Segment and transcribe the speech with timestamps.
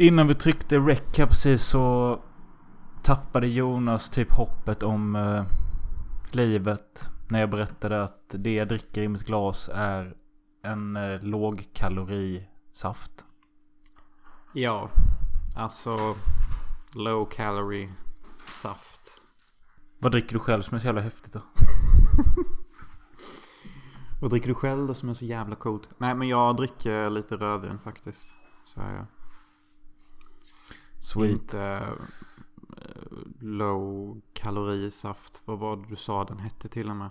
[0.00, 2.18] Innan vi tryckte rec här precis så
[3.02, 5.44] tappade Jonas typ hoppet om eh,
[6.30, 7.10] livet.
[7.28, 10.14] När jag berättade att det jag dricker i mitt glas är
[10.62, 13.24] en eh, lågkalorisaft.
[14.52, 14.90] Ja,
[15.56, 16.14] alltså
[16.94, 17.92] low calorie
[18.46, 19.20] saft.
[19.98, 21.40] Vad dricker du själv som är så jävla häftigt då?
[24.20, 25.88] Vad dricker du själv då som är så jävla coolt?
[25.98, 28.34] Nej men jag dricker lite rödvin faktiskt.
[28.64, 29.06] Så är jag.
[31.00, 31.30] Sweet.
[31.30, 35.42] Inte eh, low kalorisaft.
[35.44, 37.10] Vad var det du sa den hette till och med?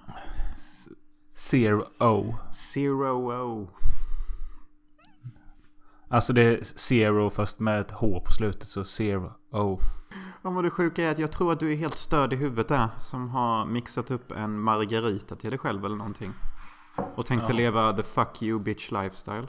[1.35, 2.35] Zero O.
[2.53, 3.69] Zero O.
[6.11, 9.79] Alltså det är zero fast med ett H på slutet så zero O.
[10.41, 12.67] Ja men det sjuka är att jag tror att du är helt störd i huvudet
[12.67, 12.89] där.
[12.97, 16.33] Som har mixat upp en margarita till dig själv eller någonting.
[17.15, 17.57] Och tänkte Ja.
[17.57, 19.47] leva the fuck you bitch lifestyle.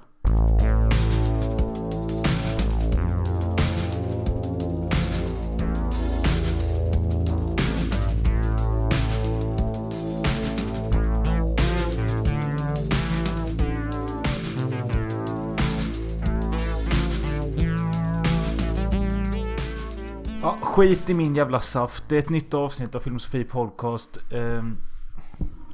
[20.81, 22.09] Skit i min jävla saft.
[22.09, 24.19] Det är ett nytt avsnitt av Filmosofi Podcast.
[24.33, 24.77] Ehm,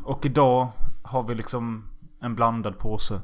[0.04, 0.68] och idag
[1.02, 1.84] har vi liksom
[2.20, 3.20] en blandad påse.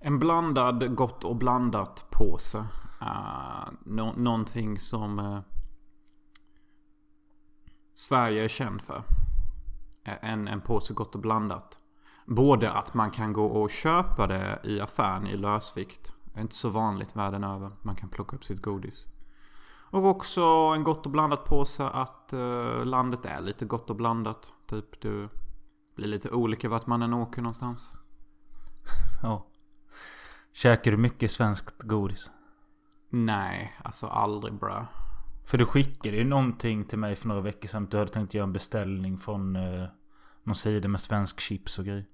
[0.00, 2.58] En blandad gott och blandat påse.
[3.00, 5.40] Eh, uh, no någonting som uh,
[7.94, 9.02] Sverige är känd för.
[10.04, 11.78] Eh, en, en påse gott och blandat.
[12.26, 16.12] Både att man kan gå och köpa det i affären i lösvikt.
[16.24, 17.70] Det är inte så vanligt världen över.
[17.82, 19.06] Man kan plocka upp sitt godis.
[19.94, 20.42] Och också
[20.74, 24.52] en gott och blandat påse att eh, landet är lite gott och blandat.
[24.66, 25.28] Typ du
[25.96, 27.92] blir lite olika vart man än åker någonstans.
[29.22, 29.46] Ja.
[30.52, 32.30] Käkar du mycket svenskt godis?
[33.10, 34.86] Nej, alltså aldrig bra.
[35.46, 37.86] För du skickade ju någonting till mig för några veckor sedan.
[37.90, 39.88] Du hade tänkt göra en beställning från eh,
[40.42, 42.06] någon sida med svensk chips och grejer.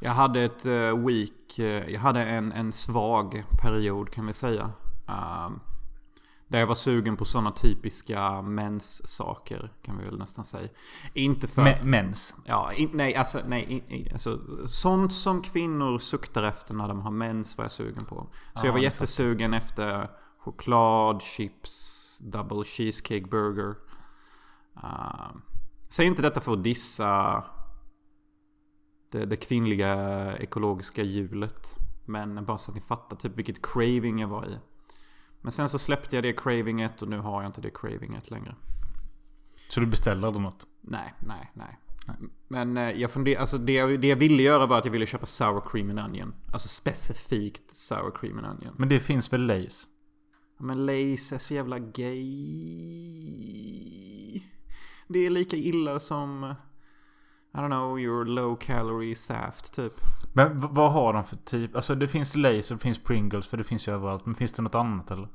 [0.00, 4.72] Jag hade ett uh, week, eh, jag hade en, en svag period kan vi säga.
[5.08, 5.60] Ehm,
[6.54, 10.68] där jag var sugen på sådana typiska mens-saker kan vi väl nästan säga.
[11.14, 11.84] Inte för Me- att...
[11.84, 12.36] mens.
[12.44, 17.10] Ja, in, nej, alltså, nej, in, alltså, sånt som kvinnor suktar efter när de har
[17.10, 18.14] mens var jag sugen på.
[18.14, 23.74] Så Ja, jag var jättesugen efter choklad, chips, double cheesecake burger.
[24.76, 25.30] Uh,
[25.88, 27.44] säg inte detta för att dissa
[29.12, 31.76] det, det kvinnliga ekologiska hjulet.
[32.04, 34.58] Men bara så att ni fattar typ vilket craving jag var i.
[35.44, 38.54] Men sen så släppte jag det cravinget och nu har jag inte det cravinget längre.
[39.68, 40.66] Så du beställer aldrig något?
[40.80, 41.78] Nej, nej, nej.
[42.48, 45.06] Men eh, jag funderar, alltså det jag, det jag ville göra var att jag ville
[45.06, 46.34] köpa sour cream and onion.
[46.52, 48.74] Alltså specifikt sour cream and onion.
[48.78, 49.86] Men det finns väl Lays?
[50.58, 52.24] Men Lays är så jävla gay.
[55.08, 56.44] Det är lika illa som...
[56.44, 56.50] eh,
[57.54, 59.92] I don't know, your low calorie saft typ.
[60.36, 61.76] Men vad har de för typ?
[61.76, 64.26] Alltså det finns Lays och det finns Pringles för det finns ju överallt.
[64.26, 65.28] Men finns det något annat eller?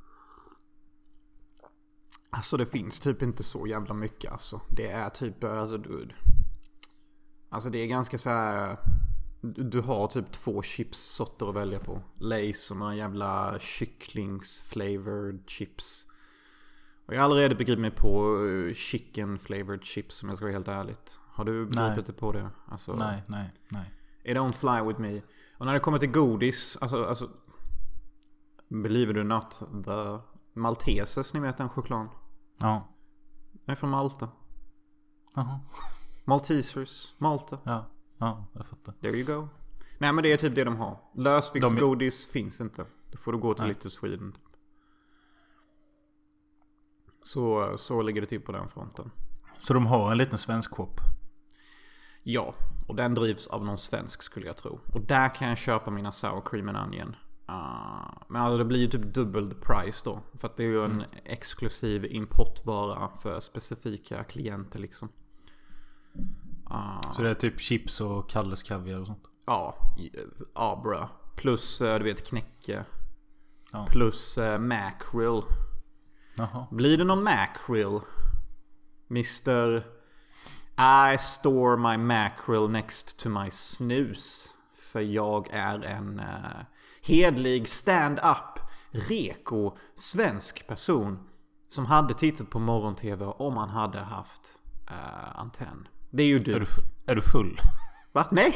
[2.30, 4.62] Alltså det finns typ inte så jävla mycket alltså.
[4.70, 6.10] Det är typ, alltså du...
[7.50, 8.78] Alltså det är ganska så här.
[9.42, 12.02] Du har typ två chipssorter att välja på.
[12.18, 16.06] Lays och några jävla kycklingsflavored chips.
[17.06, 20.54] Och jag har aldrig begripit mig på eh, chicken flavored chips om jag ska vara
[20.54, 21.20] helt ärligt.
[21.30, 22.50] Har du begripit dig på det?
[22.68, 23.92] Alltså, Nej, nej, nej.
[24.30, 25.22] It don't fly with me.
[25.58, 27.30] Och när det kommer till godis, alltså, alltså
[28.70, 30.20] Believe it or not, the
[30.60, 32.10] Maltesers, ni vet den chokladen.
[32.58, 32.88] Ja.
[33.52, 34.30] Den är från Malta.
[35.36, 35.60] Jaha.
[36.26, 37.60] Maltesers, Malta.
[37.64, 37.86] Ja.
[38.18, 38.94] Ja, jag fattar.
[38.94, 39.48] There you go.
[39.98, 41.00] Nej men det är typ det de har.
[41.16, 42.86] Lösviktsgodis finns inte.
[43.12, 43.74] Då får du gå till Nej.
[43.74, 44.32] Little Sweden.
[44.32, 44.44] Typ.
[47.24, 49.12] Så, så ligger det till på den fronten.
[49.60, 50.94] Så de har en liten svensk shop?
[52.32, 52.56] Ja,
[52.88, 54.80] och den drivs av någon svensk skulle jag tro.
[54.94, 57.16] Och där kan jag köpa mina sour cream and onion.
[57.46, 60.20] Ah, men alltså det blir ju typ dubbel price då.
[60.38, 65.10] För att det är ju en exklusiv importvara för specifika klienter liksom.
[66.66, 69.24] Ah, Så det är typ chips och Kalles kaviar och sånt?
[69.46, 69.76] Ja,
[70.56, 71.10] ja bra.
[71.36, 72.86] Plus eh, du vet knäcke.
[73.72, 73.88] Ja.
[73.90, 75.42] Plus eh, mackerel.
[76.36, 76.68] Jaha.
[76.72, 78.00] Blir det någon mackerel?
[79.10, 79.84] Mr.
[80.82, 84.54] I store my mackerel next to my snus.
[84.74, 86.64] För jag är en uh,
[87.02, 88.60] hedlig stand-up,
[88.92, 91.20] reko, svensk person.
[91.68, 95.88] Som hade tittat på morgon-tv om han hade haft eh, antenn.
[96.10, 96.54] Det är ju du.
[96.54, 96.66] Är du,
[97.06, 97.62] är du full?
[98.12, 98.28] Va?
[98.32, 98.54] Nej!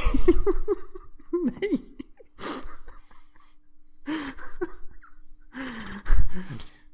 [1.62, 1.82] Nej!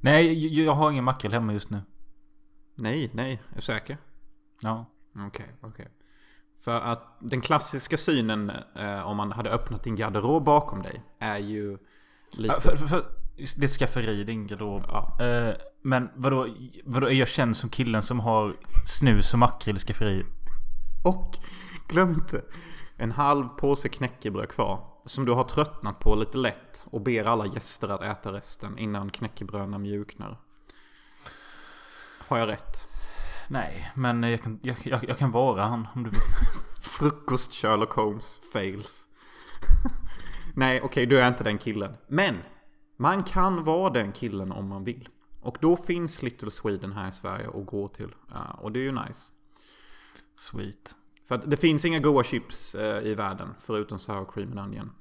[0.00, 1.82] Nej, jag, har ingen makrill hemma just nu.
[2.74, 3.42] Nej, nej.
[3.50, 3.98] Är du säker?
[4.60, 4.86] Ja.
[5.16, 5.88] Okej, okej.
[6.60, 11.38] För att den klassiska synen eh, om man hade öppnat din garderob bakom dig är
[11.38, 11.78] ju
[12.30, 12.54] lite...
[12.54, 13.04] Ja, För, för, för,
[13.64, 14.84] ett skafferi, din garderob.
[14.88, 15.24] Ja.
[15.24, 16.48] Eh, men vadå,
[16.84, 20.26] vadå, är jag känd som killen som har snus och makrill i skafferiet?
[21.04, 21.38] Och
[21.88, 22.42] glöm inte
[22.96, 24.86] en halv påse knäckebröd kvar.
[25.06, 29.10] Som du har tröttnat på lite lätt och ber alla gäster att äta resten innan
[29.10, 30.40] knäckebröderna mjuknar.
[32.18, 32.89] Har jag rätt?
[33.50, 36.20] Nej, men jag kan, jag, jag, jag kan vara han om du vill.
[36.80, 39.06] Frukost Sherlock Holmes fails.
[40.54, 41.96] Nej, okej, du är inte den killen.
[42.08, 42.36] Men
[42.96, 45.08] man kan vara den killen om man vill.
[45.40, 48.14] Och då finns Little Sweden här i Sverige att gå till.
[48.30, 49.32] Ja, och det är ju nice.
[50.36, 50.96] Sweet.
[51.28, 54.92] För att det finns inga goda chips eh, i världen förutom sour cream and onion.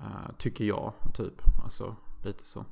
[0.00, 1.42] Eh, tycker jag, typ.
[1.64, 2.64] Alltså, lite så.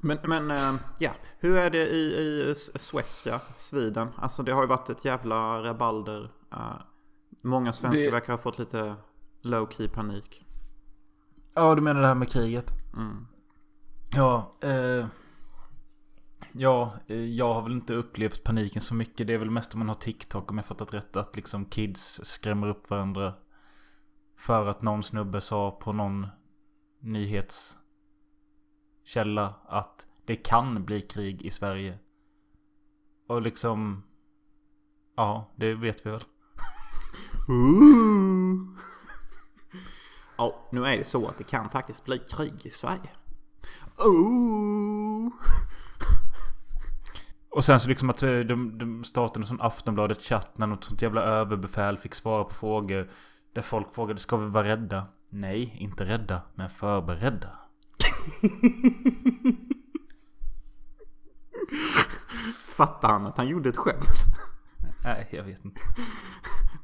[0.00, 1.10] Men, men eh, ja.
[1.38, 4.08] Hur är det i, i Suecia, Sweden?
[4.16, 6.30] Alltså det har ju varit ett jävla rabalder.
[6.52, 6.72] Eh,
[7.42, 8.94] många svenskar Det- verkar ha fått lite
[9.42, 10.46] low key panik.
[11.54, 12.70] Ja, du menar det här med kriget?
[12.96, 13.26] Mm.
[14.14, 15.06] Ja, eh,
[16.52, 19.26] ja, eh, jag har väl inte upplevt paniken så mycket.
[19.26, 21.16] Det är väl mest om man har TikTok om jag fattat rätt.
[21.16, 23.34] Att liksom kids skrämmer upp varandra.
[24.38, 26.26] För att någon snubbe sa på någon
[29.00, 31.98] nyhetskälla att det kan bli krig i Sverige.
[33.28, 34.02] Och liksom,
[35.16, 36.24] ja, det vet vi väl.
[37.48, 38.78] Ooh.
[40.36, 43.10] Ja, nu är det så att det kan faktiskt bli krig i Sverige.
[43.98, 45.28] Ooh.
[47.52, 50.84] Och sen så liksom att eh, de, de startade en sån Aftonbladet chatt när något
[50.84, 53.10] sånt jävla överbefäl fick svara på frågor.
[53.54, 55.06] Där folk frågade, ska vi vara rädda?
[55.30, 57.59] Nej, inte rädda, men förberedda.
[62.66, 64.04] Fattar han att han gjorde ett skämt?
[65.04, 65.80] Nej, jag vet inte.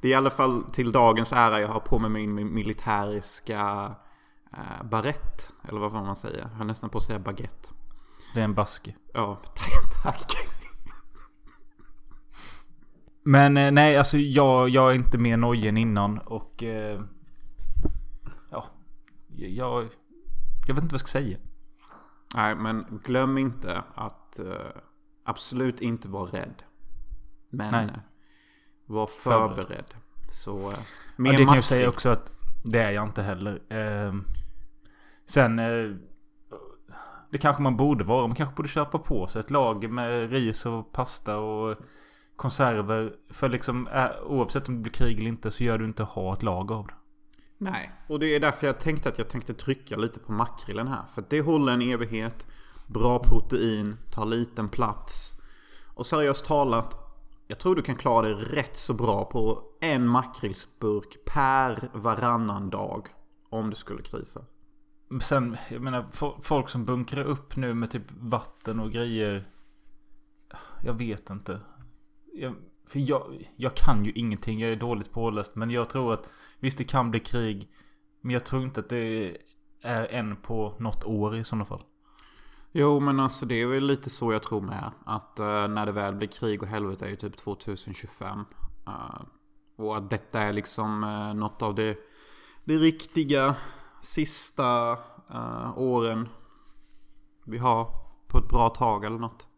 [0.00, 3.94] Det är i alla fall till dagens ära jag har på mig min militäriska
[4.52, 5.52] äh, barett.
[5.68, 6.38] Eller vad fan man säger.
[6.38, 7.68] Jag har nästan på att säga baguette.
[8.34, 8.94] Det är en baske.
[9.14, 9.42] Ja,
[10.02, 10.32] tack.
[13.22, 16.62] Men eh, nej, alltså jag, jag är inte mer nojig än innan och...
[16.62, 17.00] Eh,
[18.50, 18.64] ja,
[19.36, 19.88] jag...
[20.66, 21.38] Jag vet inte vad jag ska säga.
[22.34, 24.82] Nej, men glöm inte att eh,
[25.24, 26.62] absolut inte vara rädd.
[27.50, 27.84] Men Nej.
[27.84, 28.00] eh,
[28.86, 29.56] var Förberedd.
[29.56, 29.94] förberedd.
[30.30, 30.72] Så...
[30.76, 30.82] Ja,
[31.16, 32.32] mer det kan jag säga också att
[32.64, 33.62] det är jag inte heller.
[33.72, 34.14] Eh,
[35.26, 35.56] sen...
[37.30, 38.26] Det kanske man borde vara.
[38.26, 41.76] Man kanske borde köpa på sig ett lager med ris och pasta och
[42.36, 43.12] konserver.
[43.30, 43.88] För liksom
[44.26, 46.86] oavsett om det blir krig eller inte så gör du inte ha ett lager av
[46.86, 46.94] det.
[47.58, 51.06] Nej, och det är därför jag tänkte att jag tänkte trycka lite på makrillen här.
[51.14, 52.46] För det håller en evighet.
[52.86, 55.38] Bra protein, tar liten plats.
[55.94, 56.94] Och seriöst talat,
[57.46, 63.08] jag tror du kan klara dig rätt så bra på en makrillsburk per varannan dag.
[63.48, 64.44] Om det skulle krisa.
[65.22, 69.50] Sen, jag menar fo- folk som bunkrar upp nu med typ vatten och grejer.
[70.82, 71.60] Jag vet inte.
[72.34, 72.54] Jag,
[72.88, 74.60] för jag, jag kan ju ingenting.
[74.60, 75.54] Jag är dåligt påläst.
[75.54, 76.28] Men jag tror att
[76.60, 77.68] visst det kan bli krig.
[78.20, 79.36] Men jag tror inte att det
[79.82, 81.82] är en på något år i sådana fall.
[82.78, 84.90] Jo, men alltså det är väl lite så jag tror med.
[85.04, 88.38] Att uh, när det väl blir krig och helvete är ju typ 2025.
[88.38, 88.44] Uh,
[88.86, 89.22] eh,
[89.76, 91.98] och att detta är liksom uh, något av det,
[92.64, 93.54] det riktiga
[94.00, 94.92] sista
[95.34, 96.28] uh, åren
[97.44, 97.90] vi har
[98.28, 99.48] på ett bra tag eller något.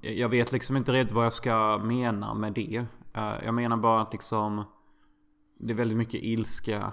[0.00, 2.84] Jag- vet liksom inte riktigt vad jag ska mena med det.
[3.44, 4.64] Jag menar bara att liksom
[5.60, 6.92] det är väldigt mycket ilska.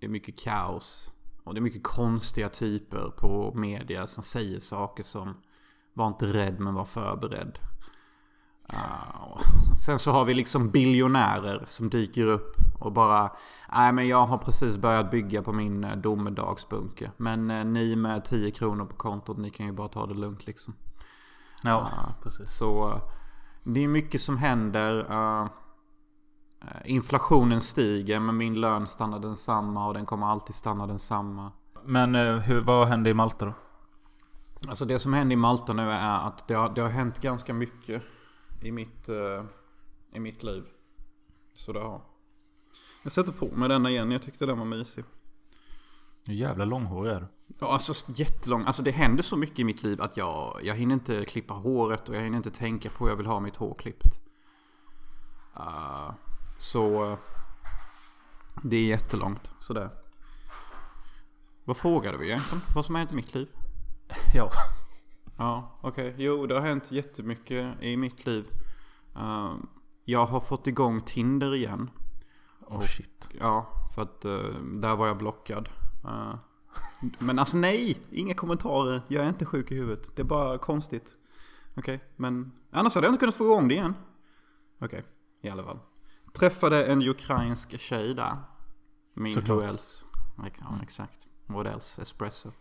[0.00, 1.12] Det är mycket kaos.
[1.44, 5.34] Och det är mycket konstiga typer på media som säger saker som
[5.94, 7.58] Var inte rädd men var förberedd.
[8.66, 9.40] Ah, och
[9.84, 13.30] sen så har vi liksom biljonärer som dyker upp och bara
[13.72, 17.10] Nej men jag har precis börjat bygga på min eh, domedagsbunker.
[17.16, 20.46] Men eh, ni med 10 kronor på kontot ni kan ju bara ta det lugnt
[20.46, 20.74] liksom.
[21.62, 22.14] Ja, Ja.
[22.22, 22.50] precis.
[22.50, 23.02] Så eh,
[23.64, 25.06] det är mycket som händer.
[26.60, 31.52] Eh, inflationen stiger men min lön stannar densamma och den kommer alltid stanna densamma.
[31.84, 33.52] Men eh, hur, vad hände i Malta då?
[34.68, 37.54] Alltså det som händer i Malta nu är att det har, det har hänt ganska
[37.54, 38.02] mycket
[38.62, 39.44] i mitt, eh,
[40.12, 40.64] i mitt liv.
[41.54, 42.00] Så det har.
[43.02, 45.04] Jag sätter på mig denna igen, jag tyckte den var mysig.
[46.26, 47.26] Hur jävla långhårig är du?
[47.60, 48.64] Ja, alltså jättelång.
[48.64, 52.08] Alltså det händer så mycket i mitt liv att jag, jag hinner inte klippa håret
[52.08, 54.20] och jag hinner inte tänka på hur jag vill ha mitt hår klippt.
[55.56, 56.10] Uh,
[56.58, 57.18] så uh,
[58.62, 59.52] det är jättelångt.
[59.60, 59.90] Sådär.
[61.64, 62.62] Vad frågade vi egentligen?
[62.74, 63.48] Vad som har hänt i mitt liv?
[64.34, 64.50] Ja.
[65.38, 66.14] Ja, okej.
[66.18, 68.46] Jo, det har hänt jättemycket i mitt liv.
[69.16, 69.56] Uh,
[70.04, 71.90] jag har fått igång Tinder igen.
[72.66, 73.28] Oh shit.
[73.40, 75.68] Ja, för att uh, där var jag blockad.
[76.04, 76.34] Uh,
[77.18, 79.02] men alltså nej, inga kommentarer.
[79.08, 80.16] Jag är inte sjuk i huvudet.
[80.16, 81.16] Det är bara konstigt.
[81.76, 83.94] Okej, okay, men annars hade jag inte kunnat få igång det igen.
[84.80, 85.02] Okej, okay,
[85.40, 85.78] i alla fall.
[86.38, 88.36] Träffade en ukrainsk tjej där.
[89.14, 89.70] Min Såklart.
[89.70, 90.04] else?
[90.36, 91.28] Ja, exakt.
[91.46, 92.02] What else?
[92.02, 92.52] Espresso.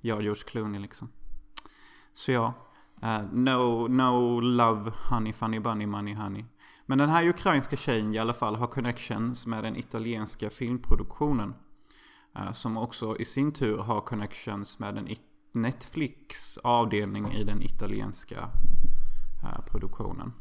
[0.00, 1.08] Jag George Clooney liksom.
[2.12, 2.54] Så ja.
[3.02, 6.44] Uh, no, no love, honey, funny, bunny, money, honey.
[6.86, 11.54] Men den här ukrainska tjejen i alla fall har connections med den italienska filmproduktionen.
[12.38, 15.16] Uh, som också i sin tur har connections med en
[15.52, 18.50] Netflix avdelning i den italienska
[19.44, 20.32] uh, produktionen.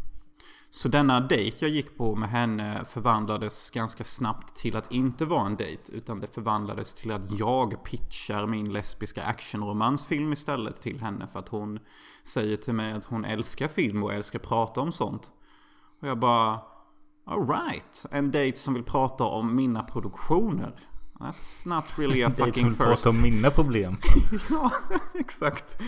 [0.72, 5.46] Så denna dejt jag gick på med henne förvandlades ganska snabbt till att inte vara
[5.46, 5.92] en dejt.
[5.92, 11.28] Utan det förvandlades till att jag pitchar min lesbiska actionromansfilm istället till henne.
[11.28, 11.80] För att hon
[12.24, 15.32] säger till mig att hon älskar film och älskar prata om sånt.
[16.02, 16.60] Och jag bara...
[17.26, 20.76] Alright, en dejt som vill prata om mina produktioner.
[21.20, 22.80] That's not really a fucking som first.
[22.80, 23.98] prata om mina problem.
[24.50, 24.72] ja,
[25.14, 25.82] exakt.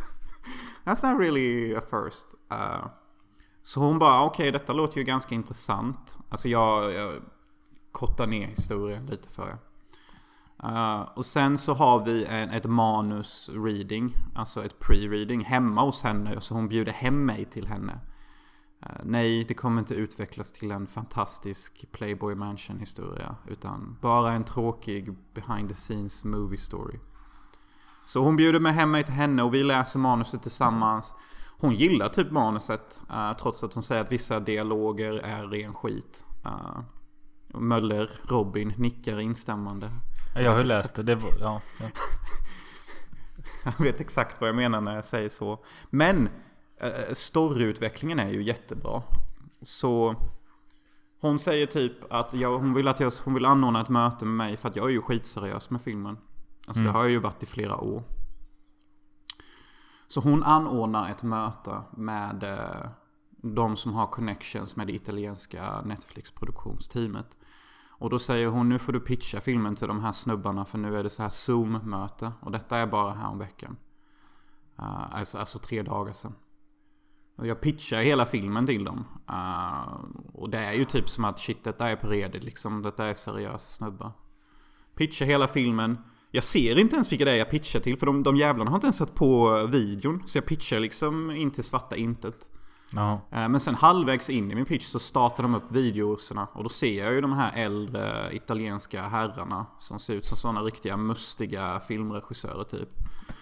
[0.84, 2.34] That's not really a first.
[2.52, 2.86] Uh,
[3.66, 6.18] så hon bara, ah, okej okay, detta låter ju ganska intressant.
[6.28, 7.22] Alltså jag, jag
[7.92, 9.58] kortar ner historien lite för er.
[10.64, 16.40] Uh, och sen så har vi en, ett manus-reading, alltså ett pre-reading hemma hos henne.
[16.40, 18.00] Så hon bjuder hem mig till henne.
[18.82, 23.36] Uh, nej, det kommer inte utvecklas till en fantastisk Playboy Mansion historia.
[23.46, 26.98] Utan bara en tråkig behind the scenes movie story.
[28.04, 31.14] Så hon bjuder mig hem mig till henne och vi läser manuset tillsammans.
[31.58, 33.02] Hon gillar typ manuset.
[33.10, 36.24] Uh, trots att hon säger att vissa dialoger är ren skit.
[36.46, 36.80] Uh,
[37.48, 39.90] Möller, Robin nickar instämmande.
[40.34, 41.02] Ja, jag har ju läst det.
[41.02, 41.86] det var, ja, ja.
[43.78, 45.64] jag vet exakt vad jag menar när jag säger så.
[45.90, 46.28] Men
[46.84, 49.02] uh, storyutvecklingen är ju jättebra.
[49.62, 50.14] Så
[51.20, 54.34] hon säger typ att jag, hon, vill att jag, hon vill anordna ett möte med
[54.34, 56.18] mig för att jag är ju skitseriös med filmen.
[56.66, 56.92] Alltså mm.
[56.92, 58.02] det har jag ju varit i flera år.
[60.08, 62.90] Så hon anordnar ett möte med eh,
[63.36, 67.36] de som har connections med det italienska Netflix-produktionsteamet.
[67.98, 70.98] Och då säger hon nu får du pitcha filmen till de här snubbarna för nu
[70.98, 72.32] är det så här Zoom-möte.
[72.40, 73.76] Och detta är bara här om veckan.
[74.78, 76.34] Uh, alltså, alltså tre dagar sedan.
[77.36, 79.04] Och jag pitchar hela filmen till dem.
[79.30, 82.82] Uh, och det är ju typ som att shit detta är på redigt liksom.
[82.82, 84.12] Detta är seriösa snubbar.
[84.94, 85.98] Pitchar hela filmen.
[86.30, 88.76] Jag ser inte ens vilka det är jag pitchar till för de, de jävlarna har
[88.76, 90.22] inte ens satt på videon.
[90.26, 92.48] Så jag pitchar liksom in till svarta intet.
[92.90, 93.20] Ja.
[93.30, 97.04] Men sen halvvägs in i min pitch så startar de upp videorna och då ser
[97.04, 102.64] jag ju de här äldre italienska herrarna som ser ut som sådana riktiga mustiga filmregissörer
[102.64, 102.88] typ.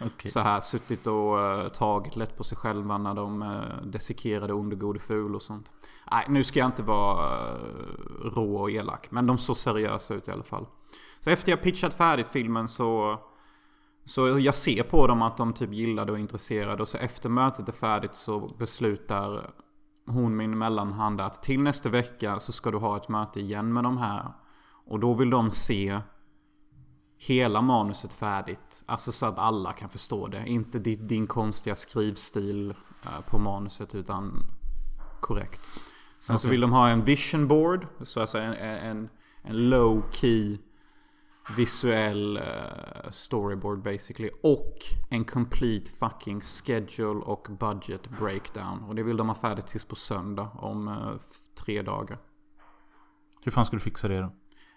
[0.00, 0.31] Okay.
[0.31, 4.76] Så här suttit och uh, tagit lätt på sig själva när de uh, dissekerade Onde
[4.76, 5.73] Gode Ful och sånt.
[6.11, 7.61] Nej, nu ska jag inte vara uh,
[8.23, 9.11] rå och elak.
[9.11, 10.67] Men de såg seriösa ut i alla fall.
[11.25, 13.21] Så efter jag pitchat färdigt filmen så...
[14.04, 16.83] Så jag ser på dem att de typ gillade och är intresserade.
[16.83, 19.50] Och så efter mötet är färdigt så beslutar
[20.07, 23.85] hon, min mellanhand, att till nästa vecka så ska du ha ett möte igen med
[23.85, 24.33] de här.
[24.87, 26.00] Och då vill de se
[27.19, 28.83] hela manuset färdigt.
[28.87, 30.47] Alltså så att alla kan förstå det.
[30.47, 32.75] Inte din, din konstiga skrivstil
[33.26, 34.47] på manuset utan
[35.21, 35.61] korrekt.
[36.19, 36.43] Sen okay.
[36.43, 37.87] så vill de ha en vision board.
[38.02, 39.09] Så alltså en, en,
[39.43, 40.59] en low key
[41.56, 44.30] visuell uh, storyboard basically.
[44.42, 44.74] Och
[45.10, 48.84] en complete fucking schedule och budget breakdown.
[48.84, 51.16] Och det vill de ha färdigt tills på söndag om uh,
[51.64, 52.18] tre dagar.
[53.42, 54.32] Hur fan ska du fixa det då?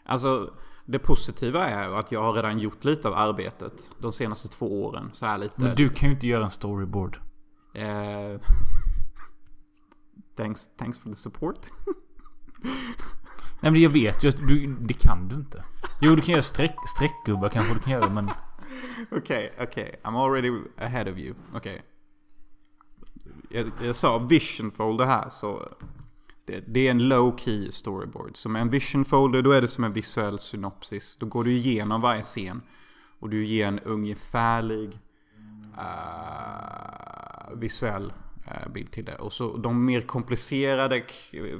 [0.05, 0.53] Alltså
[0.85, 5.09] det positiva är att jag har redan gjort lite av arbetet de senaste två åren.
[5.13, 5.61] Så här lite.
[5.61, 7.17] Men du kan ju inte göra en storyboard.
[7.75, 8.41] Uh,
[10.35, 11.59] thanks, thanks for the support.
[13.59, 15.63] Nej men jag vet ju att du, det kan du inte.
[16.01, 18.29] Jo du kan göra streck, streckgubbar kanske du kan göra men...
[19.11, 19.83] Okej, okay, okej.
[19.83, 20.11] Okay.
[20.11, 21.35] I'm already ahead of you.
[21.53, 21.57] Okej.
[21.59, 21.81] Okay.
[23.49, 25.71] Jag, jag sa vision folder här så...
[26.45, 28.37] Det, det, är en low key storyboard.
[28.37, 31.17] Så med en vision folder då är det som en visuell synopsis.
[31.19, 32.61] Då går du igenom varje scen.
[33.19, 34.99] Och du ger en ungefärlig
[35.77, 38.13] uh, visuell
[38.73, 39.15] bild till det.
[39.15, 41.03] Och så de mer komplicerade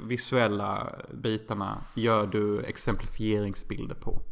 [0.02, 4.22] visuella bitarna gör du exemplifieringsbilder på.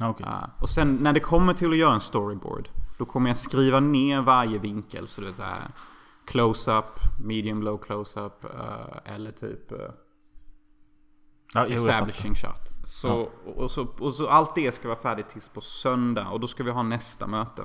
[0.00, 0.26] Okay.
[0.26, 2.68] Uh, och sen när det kommer till att göra en storyboard.
[2.98, 5.08] Då kommer jag skriva ner varje vinkel.
[5.08, 5.70] Så det är så här
[6.24, 9.72] close-up, medium low close-up uh, eller typ...
[9.72, 9.78] Uh,
[11.54, 12.72] Ja, establishing shot.
[12.84, 16.28] Så, och, så, och så allt det ska vara färdigt tills på söndag.
[16.28, 17.62] Och då ska vi ha nästa möte.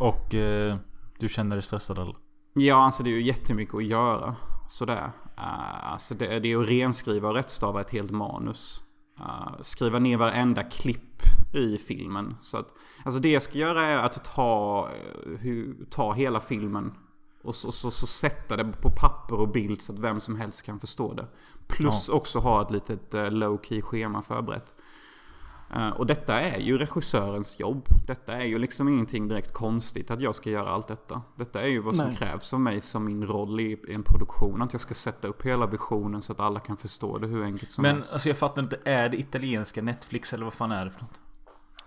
[0.00, 0.76] Och eh,
[1.18, 2.16] du känner dig stressad eller?
[2.54, 4.36] Ja, alltså det är ju jättemycket att göra.
[4.68, 5.12] Sådär.
[5.38, 8.82] Uh, alltså det, det är att renskriva och rättstava ett helt manus.
[9.20, 11.22] Uh, skriva ner varenda klipp
[11.54, 12.36] i filmen.
[12.40, 12.68] Så att,
[13.04, 14.88] alltså det jag ska göra är att ta,
[15.26, 16.92] uh, hu, ta hela filmen
[17.46, 20.62] och så, så, så, sätta det på papper och bild så att vem som helst
[20.62, 21.26] kan förstå det.
[21.66, 22.14] Plus ja.
[22.14, 24.74] också ha ett litet low key schema förberett.
[25.76, 27.88] Uh, och detta är ju regissörens jobb.
[28.06, 31.22] Detta är ju liksom ingenting direkt konstigt att jag ska göra allt detta.
[31.36, 32.16] Detta är ju vad som Nej.
[32.16, 34.62] krävs av mig som min roll i en produktion.
[34.62, 37.70] Att jag ska sätta upp hela visionen så att alla kan förstå det hur enkelt
[37.70, 38.12] som Men helst.
[38.12, 41.20] alltså jag fattar inte, är det italienska Netflix eller vad fan är det för något?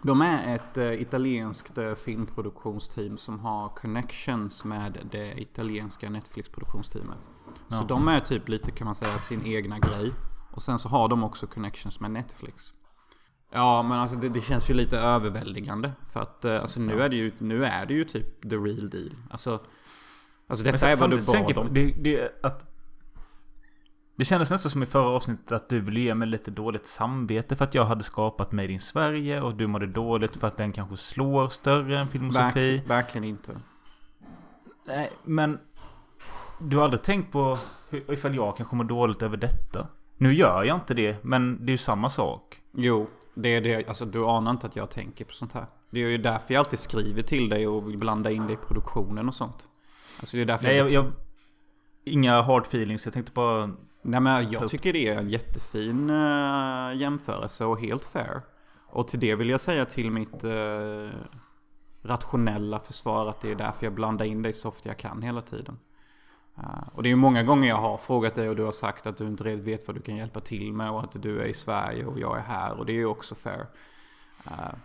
[0.02, 7.30] De är ett uh, italienskt uh, filmproduktionsteam som har connections med det italienska Netflix-produktionsteamet.
[7.68, 7.78] Ja.
[7.78, 10.12] Så de är typ lite kan man säga sin egna grej.
[10.52, 12.74] Och sen så har de också connections med Netflix.
[13.52, 15.92] Ja men alltså det, det, känns ju lite överväldigande.
[16.14, 17.04] För att uh, alltså nu, ja.
[17.04, 19.16] är det ju, nu är det ju typ the real deal.
[19.30, 19.60] Alltså,
[20.48, 21.74] alltså detta men är vad du bad om.
[21.74, 22.66] Det, det, att
[24.20, 27.56] det kändes nästan som i förra avsnittet att du ville ge mig lite dåligt samvete
[27.56, 30.72] för att jag hade skapat Made in Sverige och du mådde dåligt för att den
[30.72, 32.78] kanske slår större än Filmosofi.
[32.78, 33.52] Verk, verkligen inte.
[34.88, 35.60] Nej, men
[36.62, 37.58] du har aldrig tänkt på
[37.90, 39.88] hur, ifall jag kanske mår dåligt över detta?
[40.18, 42.62] Nu gör jag inte det, men det är ju samma sak.
[42.72, 43.08] Jo,
[43.42, 43.88] det är det.
[43.88, 45.66] Alltså du anar inte att jag tänker på sånt här.
[45.90, 48.68] Det är ju därför jag alltid skriver till dig och vill blanda in dig i
[48.68, 49.68] produktionen och sånt.
[50.20, 51.12] Alltså det är därför Nej, jag, jag,
[52.04, 56.96] Inga hard feelings, jag tänkte bara Nej men jag tycker det är en jättefin uh,
[56.96, 58.42] jämförelse och helt fair.
[58.92, 61.10] Och till det vill jag säga till mitt uh,
[62.02, 65.42] rationella försvar att det är därför jag blandar in dig så ofta jag kan hela
[65.42, 65.80] tiden.
[66.94, 69.18] Och det är ju många gånger jag har frågat dig och du har sagt att
[69.18, 71.54] du inte riktigt vet vad du kan hjälpa till med och att du är i
[71.54, 73.66] Sverige och jag är här och det är ju också fair.
[74.44, 74.76] men,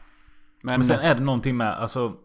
[0.62, 2.16] men sen är det någonting med, alltså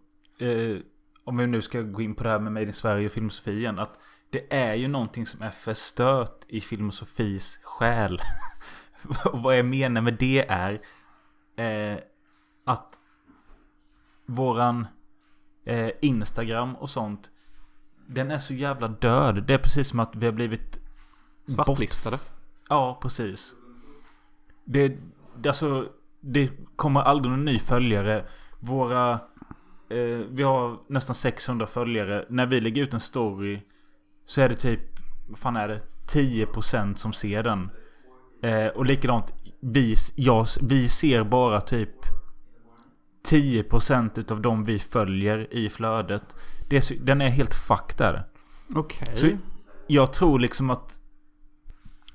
[1.24, 3.80] om vi nu ska gå in på det här med Made in Sverige och filmsofien.
[3.80, 8.20] Att det är ju någonting som är förstört i filosofis själ.
[9.34, 10.82] Vad jag menar med det är
[11.56, 12.00] eh,
[12.66, 13.00] att
[14.26, 14.88] våran
[15.66, 17.32] eh, Instagram och sånt
[18.10, 19.44] den är så jävla död.
[19.48, 20.80] Det är precis som att vi har blivit
[21.46, 22.18] Svartlistade?
[22.70, 23.56] Ja, precis.
[24.66, 24.98] Det,
[25.38, 25.88] det, alltså,
[26.20, 28.26] det kommer aldrig någon ny följare.
[28.60, 29.12] Våra...
[29.90, 32.26] Eh, vi har nästan 600 följare.
[32.30, 33.62] När vi lägger ut en story
[34.26, 34.82] så är det typ,
[35.30, 35.82] vad fan är det?
[36.14, 37.70] 10% som ser den.
[38.44, 41.96] Eh, och likadant, vi, jag, vi ser bara typ
[43.32, 46.36] 10% utav de vi följer i flödet.
[46.70, 48.24] Det är så, den är helt fucked där.
[48.76, 49.14] Okej.
[49.16, 49.38] Okay.
[49.88, 51.00] jag tror liksom att...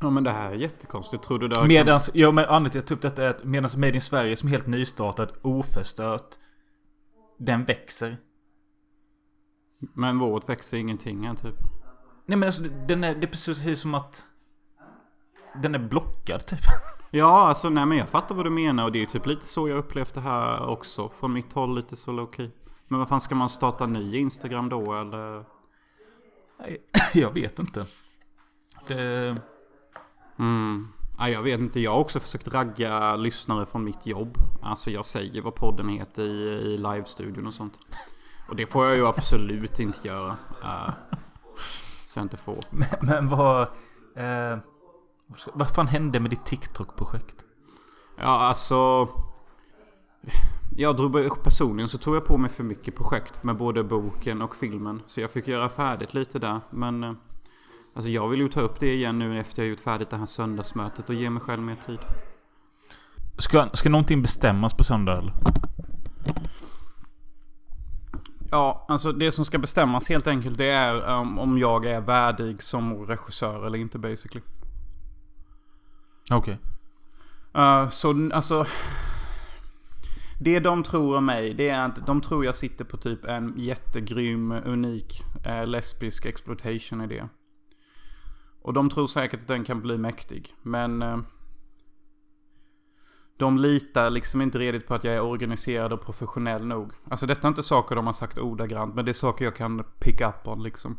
[0.01, 1.23] Ja men det här är jättekonstigt.
[1.23, 2.21] Tror du det Medans, kan...
[2.21, 4.37] ja men anledningen till att jag tog upp detta är att medan Made in Sverige
[4.37, 6.35] som är helt nystartad, oförstört.
[7.38, 8.17] Den växer.
[9.95, 11.55] Men vårt växer ingenting här typ.
[12.27, 14.25] Nej men alltså den är, det är precis som att
[15.62, 16.61] Den är blockad typ.
[17.11, 19.69] Ja, alltså nej men jag fattar vad du menar och det är typ lite så
[19.69, 21.09] jag upplevt det här också.
[21.09, 22.51] Från mitt håll lite så low key.
[22.88, 25.44] Men vad fan ska man starta ny Instagram då eller?
[27.14, 27.87] Jag vet inte.
[28.87, 29.37] Det...
[30.38, 30.88] Mm.
[31.18, 31.81] Ja, jag vet inte.
[31.81, 34.38] Jag har också försökt ragga lyssnare från mitt jobb.
[34.62, 37.79] Alltså jag säger vad podden heter i, i livestudion och sånt.
[38.49, 40.37] Och det får jag ju absolut inte göra.
[40.62, 40.90] Uh,
[42.07, 42.59] så jag inte får.
[42.70, 43.62] Men, men vad...
[44.16, 44.59] Eh,
[45.53, 47.44] vad fan hände med ditt TikTok-projekt?
[48.16, 49.09] Ja, alltså...
[50.77, 54.57] Jag drog personligen så tog jag på mig för mycket projekt med både boken och
[54.57, 55.03] filmen.
[55.07, 56.61] Så jag fick göra färdigt lite där.
[56.70, 57.05] Men...
[57.05, 57.12] Eh,
[57.94, 60.27] alltså jag vill ju ta upp det igen nu efter jag gjort färdigt det här
[60.27, 61.98] söndagsmötet och ge mig själv mer tid.
[63.38, 65.35] Ska, ska någonting bestämmas på söndag eller?
[68.50, 72.62] Ja, alltså det som ska bestämmas helt enkelt det är um, om jag är värdig
[72.62, 74.40] som regissör eller inte basically.
[76.31, 76.59] Okej.
[77.53, 77.62] Okay.
[77.62, 78.66] Uh, så alltså.
[80.38, 83.55] Det de tror om mig det är att de tror jag sitter på typ en
[83.57, 87.25] jättegrym, unik eh, lesbisk exploitation idé.
[88.62, 90.55] Och de tror säkert att den kan bli mäktig.
[90.62, 91.18] Men eh,
[93.37, 96.92] de litar liksom inte redigt på att jag är organiserad och professionell nog.
[97.11, 99.85] Alltså detta är inte saker de har sagt ordagrant, men det är saker jag kan
[100.01, 100.99] pick up on liksom.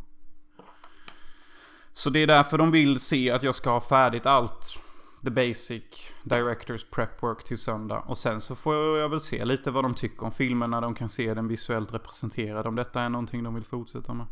[1.93, 4.85] Så det är därför de vill se att jag ska ha färdigt allt.
[5.25, 5.83] The basic
[6.23, 7.99] directors prep work till söndag.
[7.99, 10.95] Och sen så får jag väl se lite vad de tycker om filmen när de
[10.95, 12.67] kan se den visuellt representerad.
[12.67, 14.27] Om detta är någonting de vill fortsätta med.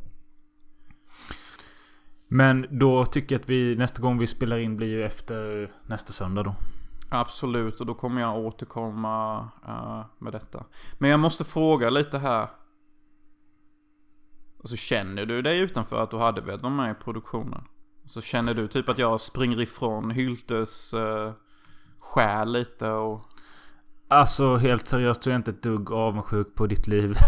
[2.28, 6.14] Men då tycker jag att vi nästa gång vi spelar in blir ju efter nästa
[6.14, 6.56] söndag då.
[7.10, 10.66] Absolut, och då kommer jag återkomma uh, med detta.
[10.98, 12.48] Men jag måste fråga lite här.
[14.60, 17.64] Alltså känner du dig utanför att du hade velat vara med i produktionen?
[18.06, 21.32] Så känner du typ att jag springer ifrån Hyltes uh,
[22.00, 23.22] själ lite och...
[24.08, 27.16] Alltså helt seriöst så är jag inte ett dugg avundsjuk på ditt liv.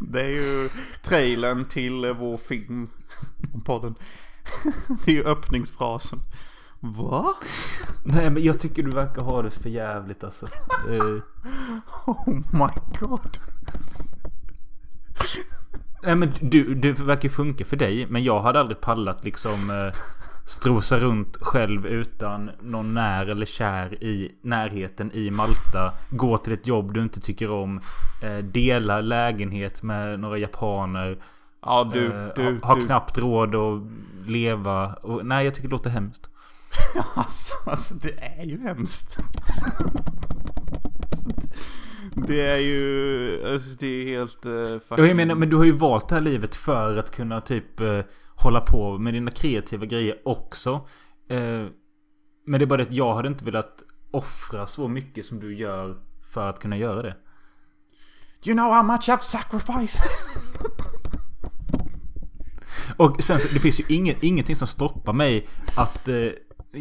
[0.00, 0.68] Det är ju
[1.02, 2.90] trailern till vår film
[3.54, 3.94] om podden.
[5.04, 6.18] Det är ju öppningsfrasen.
[6.80, 7.34] Va?
[8.04, 10.46] Nej men jag tycker du verkar ha det för jävligt alltså.
[10.90, 11.22] Eh,
[12.06, 13.38] Oh my god.
[16.02, 18.06] Nej men du, det verkar funka för dig.
[18.06, 20.00] Men jag hade aldrig pallat liksom eh,
[20.46, 25.92] strosa runt själv utan någon när eller kär i närheten i Malta.
[26.10, 27.80] Gå till ett jobb du inte tycker om.
[28.22, 31.18] Eh, dela lägenhet med några japaner.
[31.62, 32.86] Ja du, eh, du, ha, ha du.
[32.86, 33.82] knappt råd att
[34.28, 34.86] leva.
[34.94, 36.28] Och, nej jag tycker det låter hemskt.
[37.14, 39.18] Alltså, alltså det är ju hemskt.
[42.26, 45.72] Det är ju, alltså det är helt uh, Ja, jag menar, men du har ju
[45.72, 48.00] valt det här livet för att kunna typ eh,
[48.36, 50.70] hålla på med dina kreativa grejer också.
[51.30, 51.66] Eh,
[52.46, 55.56] men det är bara det att jag hade inte velat offra så mycket som du
[55.56, 55.96] gör
[56.32, 57.16] för att kunna göra det.
[58.44, 60.02] You know how much I've sacrificed.
[62.96, 66.26] Och sen så, det finns ju inget, ingenting som stoppar mig att eh,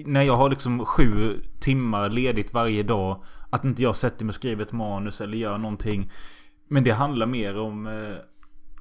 [0.06, 4.36] när jag har liksom sju timmar ledigt varje dag att inte jag sätter mig och
[4.36, 6.12] skriver ett manus eller gör någonting.
[6.68, 8.18] Men det handlar mer om eh,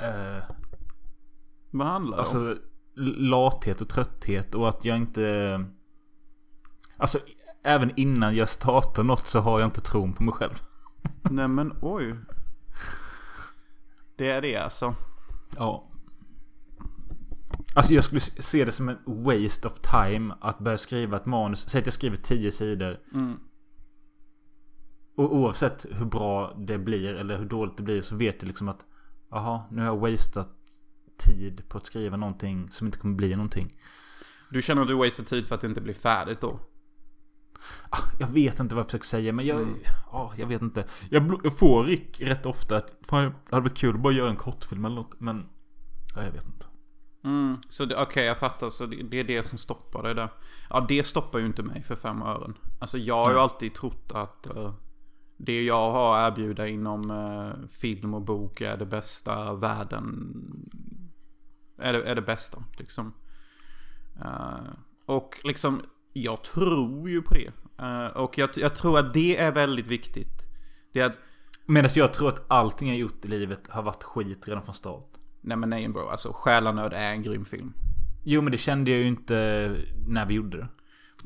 [0.08, 0.42] eh,
[1.70, 2.38] Vad handlar det om?
[2.38, 2.56] Alltså
[3.16, 5.64] lathet och trötthet och att jag inte...
[6.96, 7.18] Alltså
[7.62, 10.62] även innan jag startar något så har jag inte tron på mig själv.
[11.30, 12.16] Nej men oj.
[14.16, 14.94] Det är det alltså.
[15.56, 15.90] Ja.
[17.74, 21.68] Alltså jag skulle se det som en waste of time att börja skriva ett manus.
[21.68, 22.98] Säg att jag skriver 10 sidor.
[23.14, 23.38] Mm.
[25.16, 28.68] Och oavsett hur bra det blir eller hur dåligt det blir så vet jag liksom
[28.68, 28.84] att
[29.30, 30.44] Jaha, nu har jag wasted
[31.16, 33.74] tid på att skriva någonting som inte kommer bli någonting.
[34.50, 36.60] Du känner att du wasted tid för att det inte blir färdigt då?
[37.90, 39.62] Ah, Jag vet inte vad jag försöker säga men jag...
[39.62, 39.74] Mm.
[40.12, 40.84] Ja, jag vet inte.
[41.10, 44.36] Jag, får Rick rätt ofta att fan, det hade varit kul att bara göra en
[44.36, 45.20] kortfilm eller något.
[45.20, 45.46] Men...
[46.16, 46.66] Ja, jag vet inte.
[47.24, 48.68] Mm, så okej jag fattar.
[48.68, 50.28] Så det, det är det som stoppar det där.
[50.70, 52.54] Ja det stoppar ju inte mig för fem ören.
[52.78, 54.72] Alltså jag har ju alltid trott att eh,
[55.36, 60.32] det jag har att erbjuda inom eh, film och bok är det bästa världen.
[61.78, 63.14] Är det, är det bästa liksom.
[64.20, 64.72] Eh,
[65.06, 67.52] och liksom jag tror ju på det.
[67.78, 70.42] Eh, och jag, jag tror att det är väldigt viktigt.
[70.92, 71.18] Det är att
[71.68, 75.06] Medan jag tror att allting jag gjort i livet har varit skit redan från start.
[75.40, 77.72] Nej men nej bro, alltså Själanöd är en grym film.
[78.24, 79.34] Jo men det kände jag ju inte
[80.08, 80.68] när vi gjorde det.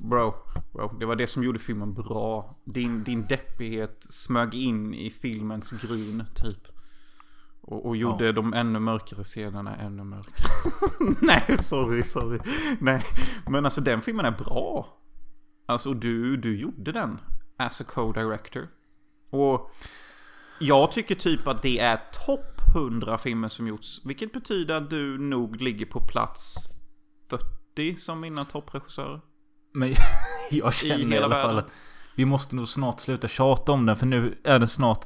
[0.02, 0.34] Bro,
[0.72, 2.56] bro, det var det som gjorde filmen bra.
[2.64, 6.68] Din, din deppighet smög in i filmens gryn, typ.
[7.60, 8.32] Och, och gjorde Ja.
[8.32, 10.44] de ännu mörkare scenerna ännu mörkare.
[11.20, 12.38] Nej, sorry, sorry.
[12.80, 13.04] Nej,
[13.48, 14.96] men alltså den filmen är bra.
[15.66, 17.18] Alltså du, du gjorde den
[17.56, 18.68] as a co-director.
[19.30, 19.70] Och
[20.60, 24.00] jag tycker typ att det är topp 100 filmer som gjorts.
[24.04, 26.54] Vilket betyder att du nog ligger på plats
[27.74, 29.20] 40 som mina toppregissörer.
[29.72, 29.94] Men
[30.50, 31.72] jag känner i, hela alla fall att
[32.14, 33.96] vi måste nog snart sluta tjata om den.
[33.96, 35.04] För nu är den snart...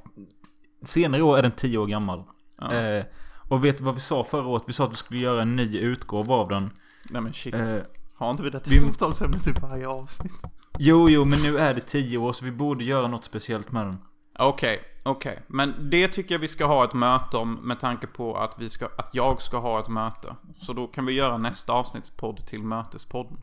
[0.85, 2.23] Senare i år är den 10 år gammal.
[2.59, 2.73] Ja.
[2.75, 3.05] Eh,
[3.49, 4.63] och vet du vad vi sa förra året?
[4.67, 6.71] Vi sa att vi skulle göra en ny utgåva av den.
[7.11, 7.55] Nej men shit.
[7.55, 7.75] Eh,
[8.17, 10.33] Har inte vi detta vi- samtalsämne till varje avsnitt?
[10.79, 13.87] jo, jo, men nu är det 10 år så vi borde göra något speciellt med
[13.87, 13.99] den.
[14.39, 15.43] Okej, okej.
[15.47, 18.69] Men det tycker jag vi ska ha ett möte om med tanke på att, vi
[18.69, 20.37] ska, att jag ska ha ett möte.
[20.57, 23.39] Så då kan vi göra nästa avsnittspodd till mötespodden.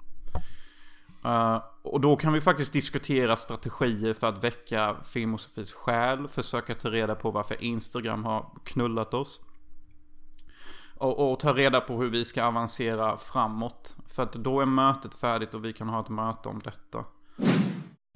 [1.25, 6.27] Eh, och då kan vi faktiskt diskutera strategier för att väcka Film och Sofies själ.
[6.27, 9.39] Försöka ta reda på varför Instagram har knullat oss.
[10.97, 13.95] Och, och ta reda på hur vi ska avancera framåt.
[14.09, 17.05] För att då är mötet färdigt och vi kan ha ett möte om detta.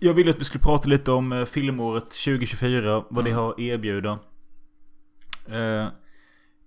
[0.01, 3.03] Jag ville att vi skulle prata lite om eh, filmåret 2024.
[3.09, 3.43] Vad det Mm.
[3.43, 4.19] har att erbjuda.
[5.47, 5.87] Eh,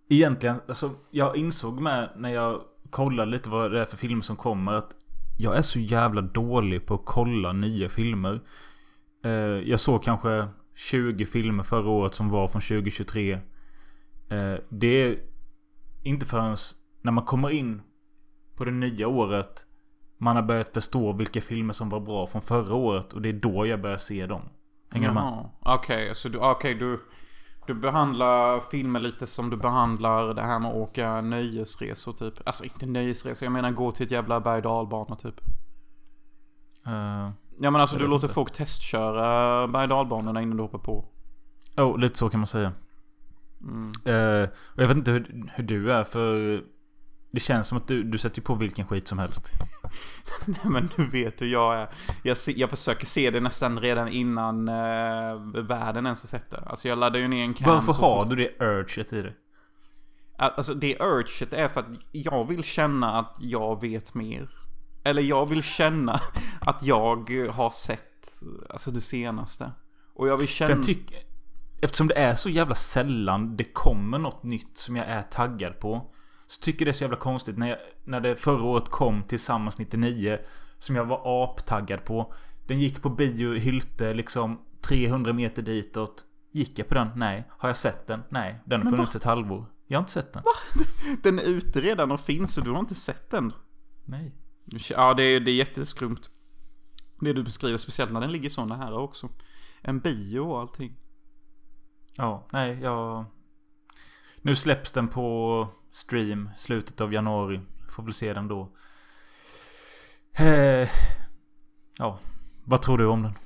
[0.08, 4.36] egentligen, alltså jag insåg med när jag kollade lite vad det är för filmer som
[4.36, 4.72] kommer.
[4.72, 4.94] Att
[5.40, 8.40] jag är så jävla dålig på att kolla nya filmer.
[9.24, 9.30] Eh,
[9.70, 13.32] jag såg kanske 20 filmer förra året som var från 2023.
[13.32, 15.18] Eh, det är
[16.02, 16.56] inte förrän
[17.02, 17.82] när man kommer in
[18.56, 19.66] på det nya året
[20.18, 23.32] man har börjat förstå vilka filmer som var bra från förra året och det är
[23.32, 24.42] då jag börjar se dem.
[24.90, 25.48] Hänger du med?
[25.60, 27.00] Okej, Okej, så du, okay, du...
[27.68, 32.34] Du behandlar filmer lite som du behandlar det här med att åka nöjesresor typ.
[32.46, 35.40] Alltså inte nöjesresor, jag menar gå till ett jävla berg dalbana typ.
[36.86, 38.34] Uh, Ja men alltså du låter inte.
[38.34, 41.04] folk testköra berg dalbanorna innan du hoppar på.
[41.76, 42.72] oh, lite så kan man säga.
[43.62, 43.92] Mm.
[44.04, 46.62] Eh, och jag vet inte hur, hur du är för
[47.30, 49.50] det känns som att du, du sätter på vilken skit som helst.
[50.46, 51.88] Nej men du vet hur jag är.
[52.22, 56.62] Jag, jag försöker se det nästan redan innan eh, världen ens har sett det.
[56.66, 59.36] Alltså jag laddar ju ner en cam Varför har du det urget i dig?
[60.38, 64.50] Alltså det urget är för att jag vill känna att jag vet mer.
[65.04, 66.20] Eller jag vill känna
[66.60, 68.28] att jag har sett
[68.70, 69.72] alltså det senaste.
[70.14, 70.68] Och jag vill känna...
[70.68, 71.18] Sen tycker...
[71.80, 76.14] Eftersom det är så jävla sällan det kommer något nytt som jag är taggad på.
[76.48, 79.22] Så tycker jag det är så jävla konstigt när, jag, när det förra året kom
[79.22, 80.38] Tillsammans 99.
[80.78, 82.34] Som jag var aptaggad på.
[82.66, 86.24] Den gick på bio i Hylte liksom 300 meter ditåt.
[86.52, 87.08] Gick jag på den?
[87.16, 87.48] Nej.
[87.50, 88.22] Har jag sett den?
[88.28, 88.60] Nej.
[88.64, 89.66] Den har funnits ett halvår.
[89.86, 90.42] Jag har inte sett den.
[91.22, 93.52] Den är ute redan och finns och du har inte sett den.
[94.04, 94.34] Nej.
[94.90, 96.20] Ja det är, det är jätteskumt.
[97.20, 99.28] Det du beskriver, speciellt när den ligger så nära också.
[99.80, 100.96] En bio och allting.
[102.16, 103.24] Ja, nej, jag...
[104.42, 107.60] Nu släpps den på stream slutet av januari.
[107.90, 108.72] Får väl se den då.
[110.38, 110.88] Eh,
[111.98, 112.18] ja,
[112.64, 113.38] vad tror du om den?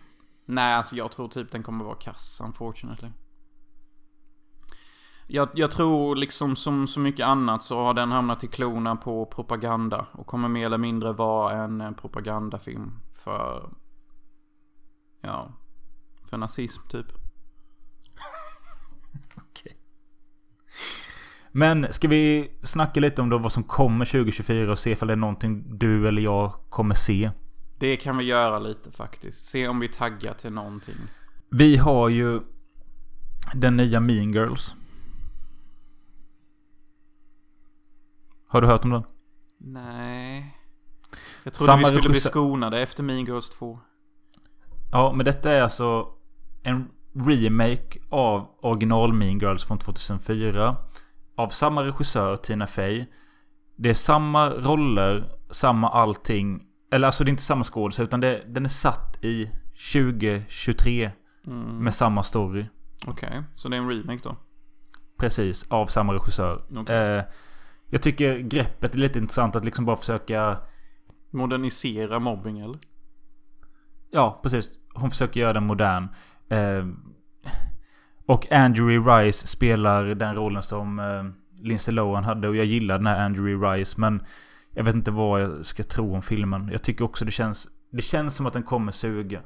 [0.44, 3.10] Nej, alltså jag tror typ den kommer vara kass, unfortunately.
[5.26, 9.26] Jag, jag tror liksom som så mycket annat så har den hamnat i klorna på
[9.26, 10.06] propaganda.
[10.12, 13.70] Och kommer mer eller mindre vara en propagandafilm för...
[15.20, 15.52] Ja.
[16.30, 17.21] För nazism typ.
[21.52, 25.14] Men ska vi snacka lite om då vad som kommer 2024 och se ifall det
[25.14, 27.30] är någonting du eller jag kommer se?
[27.78, 29.44] Det kan vi göra lite faktiskt.
[29.44, 30.94] Se om vi taggar till någonting.
[31.50, 32.40] Vi har ju
[33.54, 34.74] den nya Mean Girls.
[38.48, 39.02] Har du hört om den?
[39.58, 40.56] Nej.
[41.44, 43.78] Jag trodde Samma vi skulle bli regissör- skonade efter Mean Girls 2.
[44.92, 46.06] Ja, men detta är alltså
[46.62, 50.76] en remake av original Mean Girls från 2004.
[51.42, 53.06] Av samma regissör, Tina Fey.
[53.76, 56.62] Det är samma roller, samma allting.
[56.92, 59.50] Eller alltså det är inte samma skådespelare utan det, den är satt i
[59.92, 61.10] 2023
[61.46, 61.84] Mm.
[61.84, 62.66] med samma story.
[63.06, 64.36] Okej, så det är en remake då?
[65.18, 66.64] Precis, av samma regissör.
[66.76, 66.96] Okej.
[66.96, 67.24] Eh,
[67.90, 70.56] jag tycker greppet är lite intressant att liksom bara försöka...
[71.30, 72.78] Modernisera mobbing eller?
[74.10, 74.70] Ja, precis.
[74.94, 76.08] Hon försöker göra den modern.
[76.48, 76.86] Eh,
[78.26, 81.24] och Andrew Rice spelar den rollen som eh,
[81.62, 82.48] Lindsay Lohan hade.
[82.48, 84.00] Och jag gillar den här Andrew Rice.
[84.00, 84.22] Men
[84.74, 86.68] jag vet inte vad jag ska tro om filmen.
[86.72, 87.68] Jag tycker också det känns...
[87.90, 89.40] Det känns som att den kommer suga.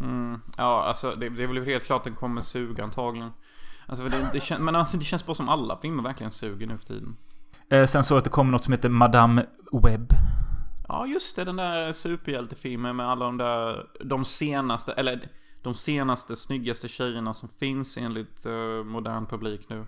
[0.00, 3.30] Mm, ja, alltså det, det är väl helt klart att den kommer suga antagligen.
[3.86, 6.78] Alltså, det, det kän, men alltså det känns bara som alla filmer verkligen suger nu
[6.78, 7.16] för tiden.
[7.70, 10.12] Eh, sen så att det kommer något som heter Madame Webb.
[10.88, 11.44] Ja, just det.
[11.44, 13.86] Den där superhjältefilmen med alla de där...
[14.04, 15.28] De senaste, eller
[15.64, 19.84] de senaste snyggaste tjejerna som finns enligt eh, modern publik nu.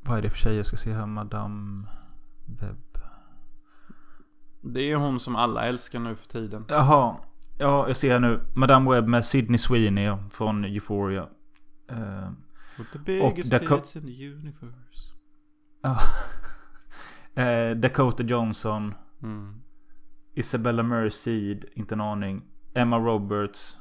[0.00, 1.06] Vad är det för tjej jag ska se här?
[1.06, 1.88] Madame
[2.60, 2.98] Webb.
[4.60, 6.64] Det är hon som alla älskar nu för tiden.
[6.68, 7.16] Jaha.
[7.58, 8.40] Ja, jag ser här nu.
[8.54, 11.28] Madame Webb med Sydney Sweeney från Euphoria.
[11.90, 12.30] Eh,
[12.78, 15.12] With the biggest Daco- tits in the universe.
[17.42, 18.94] eh, Dakota Johnson.
[19.22, 19.60] Mm.
[20.34, 22.42] Isabella Merced, inte en aning.
[22.74, 23.77] Emma Roberts.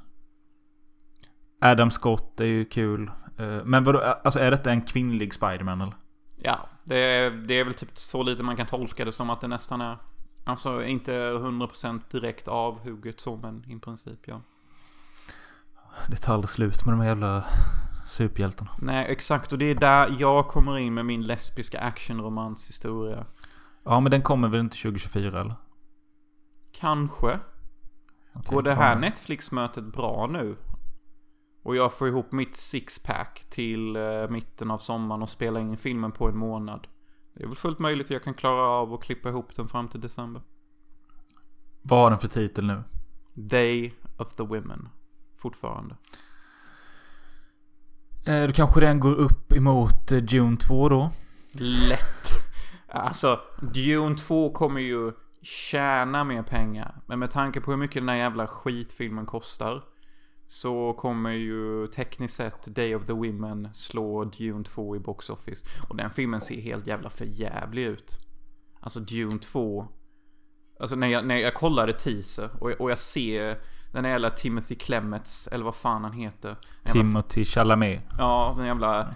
[1.60, 3.12] Adam Scott är ju kul.
[3.38, 5.94] Eh, men vadå, alltså är detta en kvinnlig Spiderman eller?
[6.38, 9.42] Ja, det är, det är väl typ så lite man kan tolka det som att
[9.42, 9.98] det nästan är.
[10.46, 14.42] Alltså inte 100% direkt avhugget så, men i princip ja.
[16.10, 17.44] Det tar aldrig slut med de här jävla
[18.08, 18.72] superhjältarna.
[18.82, 19.52] Nej, exakt.
[19.52, 23.26] Och det är där jag kommer in med min lesbiska actionromanshistoria.
[23.84, 25.56] Ja, men den kommer väl inte 2024 eller?
[26.72, 27.40] Kanske.
[28.34, 28.96] Okej, Går det här.
[28.96, 30.56] Netflix-mötet bra nu?
[31.68, 36.12] Och jag får ihop mitt sixpack till eh, mitten av sommaren och spela in filmen
[36.12, 36.88] på en månad.
[37.34, 39.88] Det är väl fullt möjligt att jag kan klara av att klippa ihop den fram
[39.88, 40.42] till december.
[41.82, 42.84] Vad har den för titel nu?
[43.34, 44.90] Day of the Women.
[45.38, 45.96] Fortfarande.
[48.26, 51.12] Eh, då kanske den går upp emot eh, Dune 2 då?
[51.52, 52.32] Lätt.
[52.88, 57.02] Alltså, Dune 2 kommer ju tjäna mer pengar.
[57.06, 59.84] Men med tanke på hur mycket den här jävla skitfilmen kostar.
[60.48, 65.66] Så kommer ju tekniskt sett Day of the Women slå Dune 2 i box office.
[65.90, 68.18] Och den filmen ser helt jävla för jävlig ut.
[68.80, 69.88] Alltså Dune 2.
[70.80, 73.60] Alltså när jag, när jag kollade teaser och, och jag ser
[73.94, 76.56] Den jävla Timothy Clemets, eller vad fan han heter.
[76.86, 78.02] Jävla- Timothy Chalamet.
[78.18, 79.16] Ja, den jävla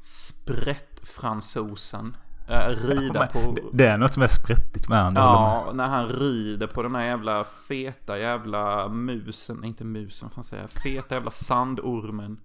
[0.00, 2.16] sprättfransosen.
[2.48, 3.56] Äh, rida på...
[3.72, 5.22] Det- är något som är sprättigt med honom.
[5.22, 10.44] Ja, när han rider på den här jävla feta jävla musen, inte musen får man
[10.44, 12.40] säga, feta jävla sandormen.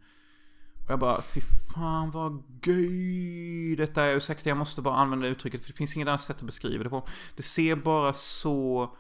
[0.85, 1.41] Och jag bara, fy
[1.73, 4.15] fan vad göj detta är.
[4.15, 6.89] Ursäkta, jag måste bara använda uttrycket för det finns inget annat sätt att beskriva det
[6.89, 7.07] på.
[7.35, 8.91] Det ser bara så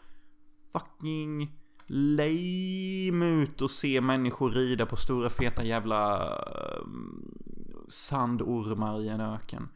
[0.71, 1.51] fucking
[1.87, 6.27] lame ut att se människor rida på stora feta jävla
[6.81, 7.25] um,
[7.87, 9.69] sandormar i en öken.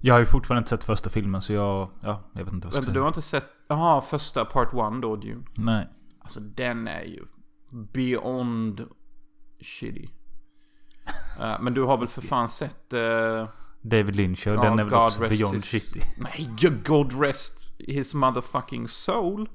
[0.00, 2.74] Jag har ju fortfarande inte sett första filmen så jag, ja, jag vet inte vad
[2.74, 3.08] jag Vänta, ska du har säga.
[3.08, 5.44] inte sett, jaha, första part one då, Dune?
[5.54, 5.88] Nej.
[6.20, 7.24] Alltså den är ju
[7.92, 8.88] beyond
[9.60, 10.08] shitty.
[11.40, 12.92] Eh, men du har väl för fan sett...
[12.92, 13.48] eh,
[13.82, 16.00] David Lynch, ja, den är väl God också beyond his- shitty.
[16.18, 16.50] Nej,
[16.86, 19.48] God rest his motherfucking soul.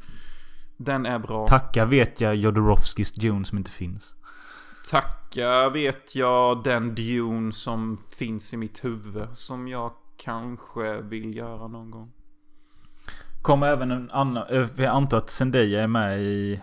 [0.77, 1.47] Den är bra.
[1.47, 4.15] Tacka vet jag Jodorowskis Dune som inte finns.
[4.89, 9.27] Tacka vet jag den Dune som finns i mitt huvud.
[9.33, 9.91] Som jag
[10.23, 12.11] kanske vill göra någon gång.
[13.41, 16.61] Kommer även en annan, eh, jag antar att Zendaya är med i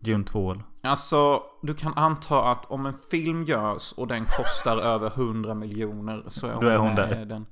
[0.00, 0.64] Dune 2 eller?
[0.82, 6.24] Alltså, du kan anta att om en film görs och den kostar över 100 miljoner
[6.26, 7.24] så är hon, Då är hon med där.
[7.24, 7.46] den.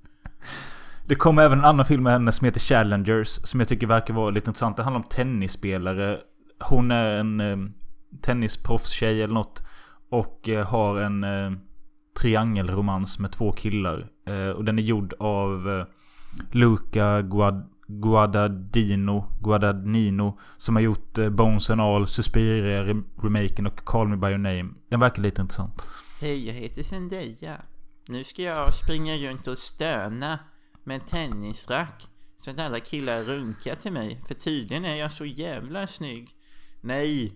[1.07, 3.29] Det kommer även en annan film med henne som heter Challengers.
[3.29, 4.77] Som jag tycker verkar vara lite intressant.
[4.77, 6.21] Det handlar om tennisspelare.
[6.61, 7.57] Hon är en eh,
[8.23, 9.63] tennisproffstjej eller något.
[10.11, 11.53] Och eh, har en eh,
[12.21, 14.09] triangelromans med två killar.
[14.29, 15.87] Eh, och den är gjord av eh,
[16.53, 20.39] Luca Guad Guadagnino, Guadagnino.
[20.57, 24.39] Som har gjort eh, Bones and All, Suspiria rem- remaken och Call Me By Your
[24.39, 24.69] Name.
[24.89, 25.83] Den verkar lite intressant.
[26.21, 27.57] Hej, jag heter Zendaya.
[28.09, 30.39] Nu ska jag springa runt och stöna
[30.85, 32.09] med en tennisrack.
[32.45, 34.21] Så att alla killar runkar till mig.
[34.29, 36.31] För tydligen är jag så jävla snygg.
[36.81, 37.33] Nej,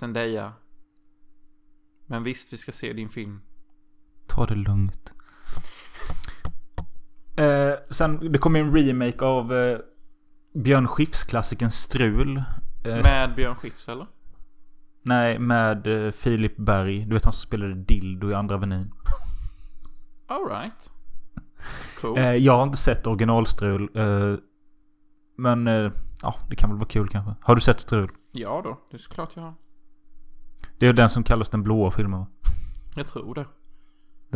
[0.00, 0.52] Zendaya.
[2.06, 3.40] Men visst, vi ska se din film.
[4.26, 5.14] Ta det lugnt.
[7.36, 9.78] Eh, sen, det kommer en remake av eh,
[10.54, 12.36] Björn Skifs-klassikern Strul.
[12.84, 14.06] Eh, Med Björn Skifs eller?
[15.02, 17.04] Nej, med eh, Filip Berg.
[17.04, 18.92] Du vet han som spelade Dildo i Andra Avenyn.
[20.26, 20.90] Alright.
[22.00, 22.18] Cool.
[22.18, 23.88] Eh, jag har inte sett originalstrul.
[23.94, 24.34] Eh,
[25.38, 25.66] men
[26.22, 27.34] ja, det kan väl vara kul kanske.
[27.42, 28.10] Har du sett Strul?
[28.32, 29.54] Ja då, det är såklart jag har.
[30.78, 32.26] Det är den som kallas den blåa filmen va?
[32.96, 33.46] Jag tror det.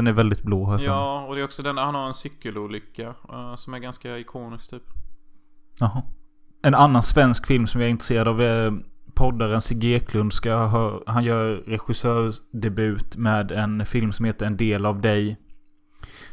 [0.00, 0.84] Den är väldigt blå mig.
[0.84, 3.14] Ja, och det är också den han har en cykelolycka.
[3.32, 4.82] eh, som är ganska ikonisk typ.
[5.80, 6.02] Jaha.
[6.62, 8.82] En annan svensk film som jag är intresserad av är
[9.14, 14.86] poddaren Sigge Eklund ska ha, han gör regissörsdebut med en film som heter En del
[14.86, 15.36] av dig.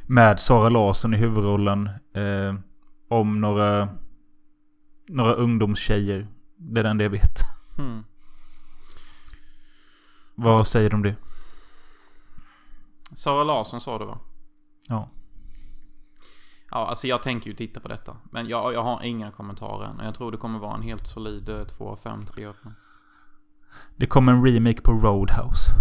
[0.05, 1.89] Med Sara Larsson i huvudrollen.
[2.13, 2.55] Eh,
[3.07, 3.89] om några,
[5.07, 6.27] några ungdomstjejer.
[6.57, 7.39] Det är den det jag vet.
[7.77, 8.03] Hmm.
[10.35, 11.15] Vad säger du om det?
[13.11, 14.19] Sara Larsson sa det va?
[14.87, 15.09] Ja.
[16.71, 18.17] Ja, alltså jag tänker ju titta på detta.
[18.31, 20.05] Men jag, jag har inga kommentarer än.
[20.05, 22.71] Jag tror det kommer vara en helt solid 2 av 5, 3 av 5.
[23.95, 25.71] Det kommer en remake på Roadhouse.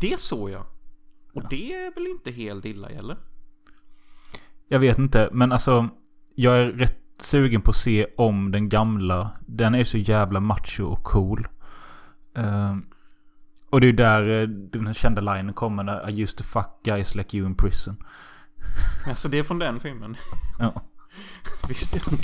[0.00, 0.66] Det såg jag.
[1.34, 3.16] Och det är väl inte helt illa eller?
[4.68, 5.88] Jag vet inte, men alltså.
[6.36, 9.30] Jag är rätt sugen på att se om den gamla.
[9.40, 11.48] Den är så jävla macho och cool.
[12.34, 12.86] Ehm,
[13.74, 17.36] och det är där eh, den kända linen kommer I used to fuck guys like
[17.36, 17.96] you in prison.
[19.08, 20.16] Alltså det är från den filmen.
[20.58, 20.82] Ja.
[21.68, 22.18] visste jag.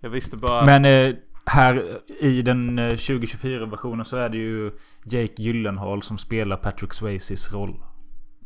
[0.00, 0.64] Jag visste bara...
[0.64, 1.14] Men eh,
[1.46, 4.72] här i den eh, 2024-versionen så är det ju
[5.04, 7.82] Jake Gyllenhaal som spelar Patrick Swayzes roll.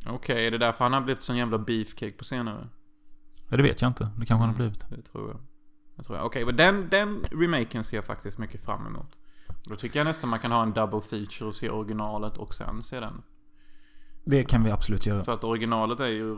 [0.07, 2.69] Okej, är det därför han har blivit sån jävla beefcake på senare?
[3.49, 4.05] Ja, det vet jag inte.
[4.05, 4.91] Det kanske han har blivit.
[4.91, 5.41] Det tror jag.
[6.05, 6.27] Tror jag.
[6.27, 9.19] Okej, men den, den remaken ser jag faktiskt mycket fram emot.
[9.65, 12.83] Då tycker jag nästan man kan ha en double feature och se originalet och sen
[12.83, 13.23] se den.
[14.25, 15.25] Det kan vi absolut göra.
[15.25, 16.37] För att originalet är ju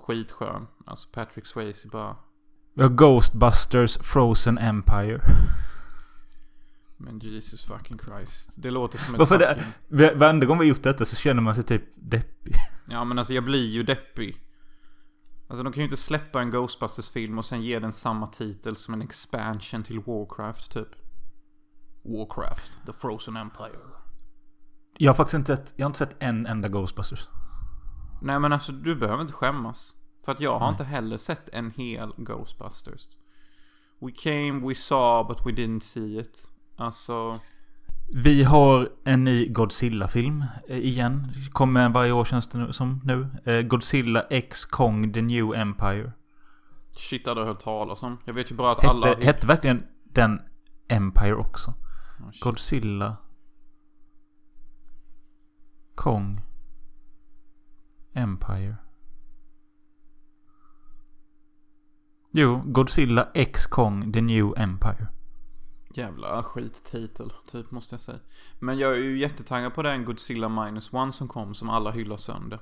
[0.00, 0.66] skitskön.
[0.86, 2.16] Alltså Patrick Swayze bara...
[2.74, 5.20] Vi har Ghostbusters Frozen Empire.
[6.96, 8.50] Men Jesus fucking Christ.
[8.56, 9.54] Det låter som ett Varför det?
[9.54, 9.98] fucking...
[9.98, 12.54] Va- Varenda gång vi har gjort detta så känner man sig typ deppig.
[12.88, 14.36] Ja men alltså jag blir ju deppig.
[15.48, 18.94] Alltså de kan ju inte släppa en Ghostbusters-film och sen ge den samma titel som
[18.94, 20.88] en expansion till Warcraft typ.
[22.02, 23.78] Warcraft, The Frozen Empire.
[24.98, 27.28] Jag har faktiskt inte sett, jag har inte sett en enda Ghostbusters.
[28.22, 29.96] Nej men alltså du behöver inte skämmas.
[30.24, 30.70] För att jag har Nej.
[30.70, 33.08] inte heller sett en hel Ghostbusters.
[34.00, 36.50] We came, we saw, but we didn't see it.
[36.76, 37.40] Alltså...
[38.14, 41.32] Vi har en ny Godzilla-film eh, igen.
[41.52, 43.28] Kommer varje år känns det nu, som nu.
[43.44, 46.12] Eh, Godzilla X Kong The New Empire.
[46.90, 48.18] Shit, hade jag hört talas om.
[48.24, 49.06] Jag vet ju bara att alla...
[49.06, 50.40] Hette, hette verkligen den
[50.88, 51.74] Empire också?
[52.40, 53.16] Godzilla.
[55.94, 56.40] Kong.
[58.12, 58.76] Empire.
[62.32, 65.08] Jo, Godzilla X Kong The New Empire.
[65.94, 68.18] Jävla skittitel, typ måste jag säga.
[68.58, 72.16] Men jag är ju jättetaggad på den Godzilla Minus One som kom, som alla hyllar
[72.16, 72.60] sönder.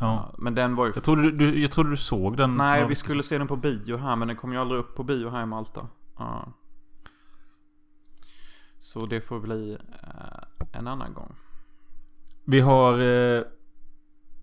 [0.00, 0.34] Ja.
[0.38, 0.92] Men den var ju...
[0.94, 2.56] Jag trodde du, jag trodde du såg den.
[2.56, 5.04] Nej, vi skulle se den på bio här, men den kom ju aldrig upp på
[5.04, 5.88] bio här i Malta.
[6.18, 6.52] Ja.
[8.80, 11.34] Så det får bli eh, en annan gång.
[12.44, 13.42] Vi har eh,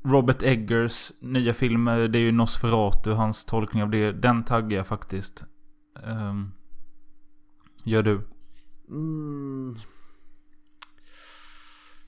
[0.03, 1.85] Robert Eggers nya film.
[1.85, 4.11] Det är ju Nosferatu, hans tolkning av det.
[4.11, 5.45] Den taggar jag faktiskt.
[6.03, 6.53] Um,
[7.83, 8.27] gör du?
[8.89, 9.79] Mm.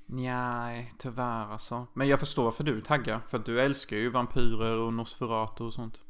[0.05, 1.87] Nej, tyvärr alltså.
[1.93, 3.19] Men jag förstår för du taggar.
[3.27, 6.01] För att du älskar ju vampyrer och Nosferatu och sånt.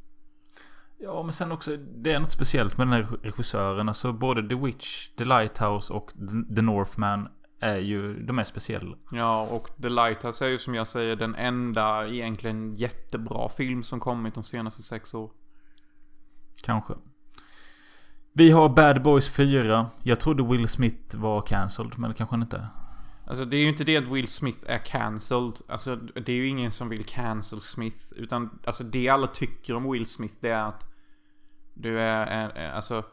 [1.01, 1.77] Ja, men sen också.
[1.77, 3.87] Det är något speciellt med den här regissören.
[3.89, 6.11] Alltså både The Witch, The Lighthouse och
[6.55, 7.27] The- Northman
[7.59, 8.97] är ju de är speciella.
[9.11, 13.99] Ja, och The Lighthouse är ju som jag säger den enda egentligen jättebra film som
[13.99, 15.31] kommit de senaste sex år.
[16.63, 16.93] Kanske.
[18.33, 19.89] Vi har Bad Boys 4.
[20.03, 22.67] Jag trodde Will Smith var cancelled, men det kanske han inte är.
[23.27, 25.53] Alltså det är ju inte det att Will Smith är cancelled.
[25.67, 28.05] Alltså det är ju ingen som vill cancel Smith.
[28.15, 30.88] Utan alltså det alla tycker om Will Smith det är att
[31.81, 33.03] du är, alltså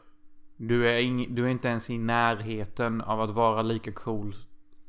[0.57, 4.35] du är, ing, du är inte ens i närheten av att vara lika cool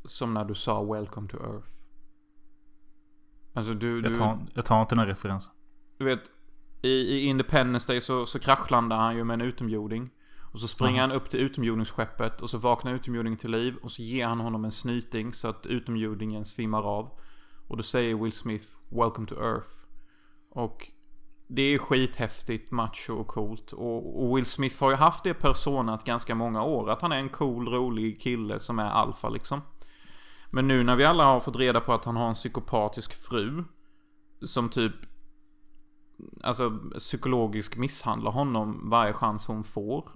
[0.04, 1.68] som när du sa Welcome to Earth.
[3.52, 5.52] Alltså du, Jag du, tar, jag tar inte den här referensen.
[5.98, 6.20] du vet
[6.82, 10.10] i, i Independence Day så, så kraschlandar han ju med en utomjording.
[10.52, 13.76] Och så springer han upp till utomjordingsskeppet och så vaknar utomjordingen till liv.
[13.82, 17.18] Och så ger han honom en snyting så att utomjordingen svimmar av.
[17.68, 19.68] Och då säger Will Smith Welcome to Earth.
[20.50, 20.90] Och
[21.48, 23.72] det är skithäftigt, macho och coolt.
[23.72, 26.90] Och, och Will Smith har ju haft det personat ganska många år.
[26.90, 29.60] Att han är en cool, rolig kille som är alfa liksom.
[30.50, 33.64] Men nu när vi alla har fått reda på att han har en psykopatisk fru.
[34.42, 34.92] Som typ
[36.42, 40.10] Alltså psykologisk misshandlar honom varje chans hon får.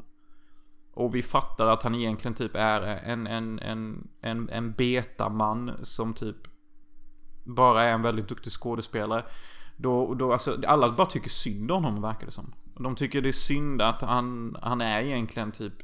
[0.93, 6.14] Och vi fattar att han egentligen typ är en, en, en, en, en betaman som
[6.14, 6.37] typ
[7.45, 9.24] bara är en väldigt duktig skådespelare.
[9.83, 12.55] Då, då alltså, alla bara tycker synd om honom verkar det som.
[12.80, 15.74] De tycker det är synd att han, han är egentligen typ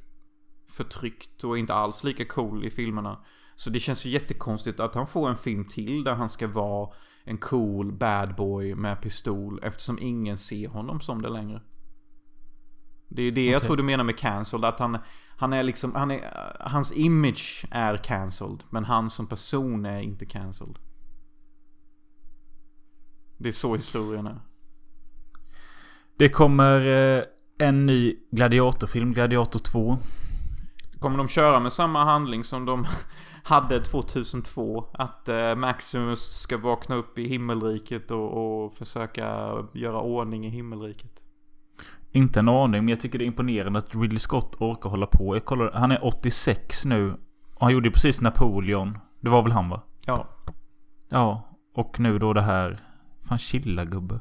[0.71, 3.25] förtryckt och inte alls lika cool i filmerna.
[3.57, 6.91] Så det känns ju jättekonstigt att han får en film till där han ska vara
[7.25, 11.63] en cool bad boy med pistol eftersom ingen ser honom som det längre.
[13.09, 13.67] Det är det jag Okej.
[13.67, 14.65] tror du menar med cancelled.
[14.65, 14.99] Att han,
[15.37, 18.65] han är liksom, han är, hans image är cancelled.
[18.71, 20.79] Men han som person är inte cancelled.
[23.39, 24.41] Det är så historien är.
[26.19, 26.81] Det kommer
[27.19, 27.25] eh,
[27.59, 29.99] en ny Gladiatorfilm, Gladiator 2.
[30.99, 32.87] Kommer de köra med samma handling som de
[33.45, 34.85] hade 2002?
[34.93, 41.23] Att eh, Maximus ska vakna upp i himmelriket och, och försöka göra ordning i himmelriket?
[42.13, 45.37] Inte en aning, men jag tycker det är imponerande att Ridley Scott orkar hålla på.
[45.37, 47.13] Jag kollar, han är 86 nu.
[47.55, 48.99] Och han gjorde precis Napoleon.
[49.21, 49.83] Det var väl han va?
[50.07, 50.27] Ja.
[51.09, 51.43] Ja.
[51.75, 52.88] Och nu då det här.
[53.29, 54.21] Fan chilla gubbe.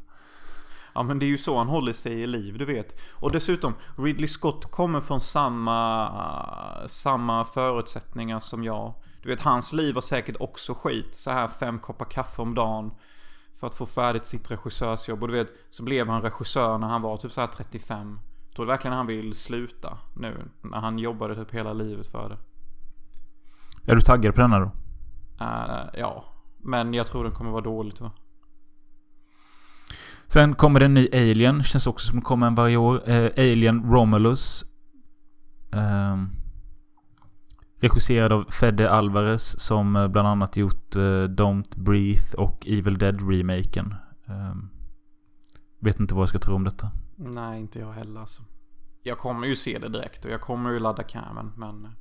[0.93, 2.99] Ja men det är ju så han håller sig i liv, du vet.
[3.11, 8.93] Och dessutom, Ridley Scott kommer från samma, samma förutsättningar som jag.
[9.21, 11.15] Du vet, hans liv var säkert också skit.
[11.15, 12.91] Så här fem koppar kaffe om dagen.
[13.59, 15.21] För att få färdigt sitt regissörsjobb.
[15.21, 18.19] Och du vet, så blev han regissör när han var typ så här 35.
[18.55, 20.49] Tror du verkligen han vill sluta nu?
[20.61, 22.37] När han jobbade typ hela livet för det.
[23.91, 24.71] Är du taggad på denna då?
[25.39, 26.25] Eh, ja.
[26.57, 28.11] Men jag tror den kommer vara dåligt va?
[30.27, 31.63] Sen kommer det en ny Alien.
[31.63, 33.09] Känns också som det kommer en varje år.
[33.09, 34.63] Eh, Alien Romulus.
[35.73, 36.29] Ehm,
[37.81, 39.59] regisserad av Fede Alvarez.
[39.59, 43.95] Som eh, bland annat gjort eh, Don't Breathe och Evil Dead-remaken.
[44.27, 44.69] Ehm,
[45.79, 46.91] vet inte vad jag ska tro om detta.
[47.15, 48.43] Nej, inte jag heller alltså.
[49.03, 51.85] Jag kommer ju se det direkt och jag kommer ju ladda camen men...
[51.85, 51.91] eh,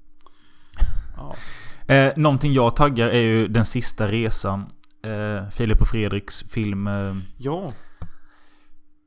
[1.16, 1.34] Ja.
[1.88, 4.66] Eh, någonting jag taggar är ju Den sista resan.
[5.02, 6.86] Eh, Filip och Fredriks film.
[6.86, 7.70] Eh, Ja.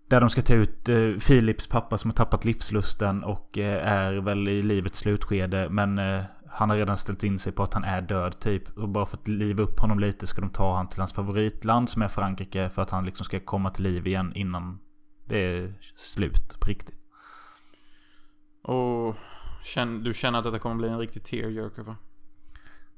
[0.09, 4.13] Där de ska ta ut eh, Filips pappa som har tappat livslusten och eh, är
[4.13, 5.69] väl i livets slutskede.
[5.69, 8.77] Men eh, han har redan ställt in sig på att han är död typ.
[8.77, 11.89] Och bara för att liva upp honom lite ska de ta han till hans favoritland
[11.89, 12.69] som är Frankrike.
[12.69, 14.79] För att han liksom ska komma till liv igen innan
[15.25, 16.99] det är slut på riktigt.
[18.61, 19.15] Och
[19.63, 21.95] känn, du känner att detta kommer bli en riktig tearjerker va?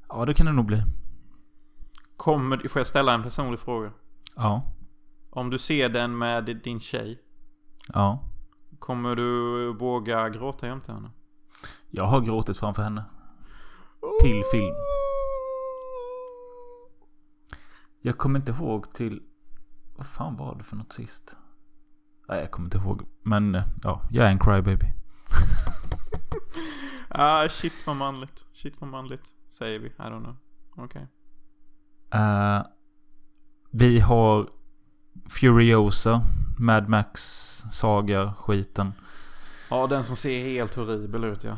[0.09, 0.83] Ja, det kan det nog bli.
[2.17, 3.91] Kommer, får jag ställa en personlig fråga?
[4.35, 4.73] Ja.
[5.33, 7.21] Om du ser den med din tjej.
[7.93, 8.29] Ja.
[8.79, 11.11] Kommer du våga gråta jämte henne?
[11.89, 13.03] Jag har gråtit framför henne.
[14.21, 14.75] Till film.
[18.01, 19.21] Jag kommer inte ihåg till...
[19.97, 21.37] Vad fan var det för något sist?
[22.27, 23.01] Nej, jag kommer inte ihåg.
[23.23, 24.85] Men eh, ja, jag är en crybaby.
[27.13, 28.45] Ah, shit vad manligt.
[28.53, 29.27] Shit vad manligt.
[29.49, 29.87] Säger vi.
[29.87, 30.35] I don't know.
[30.77, 31.07] Okej.
[32.13, 32.61] Eh,
[33.71, 34.49] vi har
[35.29, 36.21] Furiosa.
[36.59, 37.21] Mad Max
[37.71, 38.93] Saga skiten.
[39.69, 41.57] Ja, den som ser helt horribel ut ja.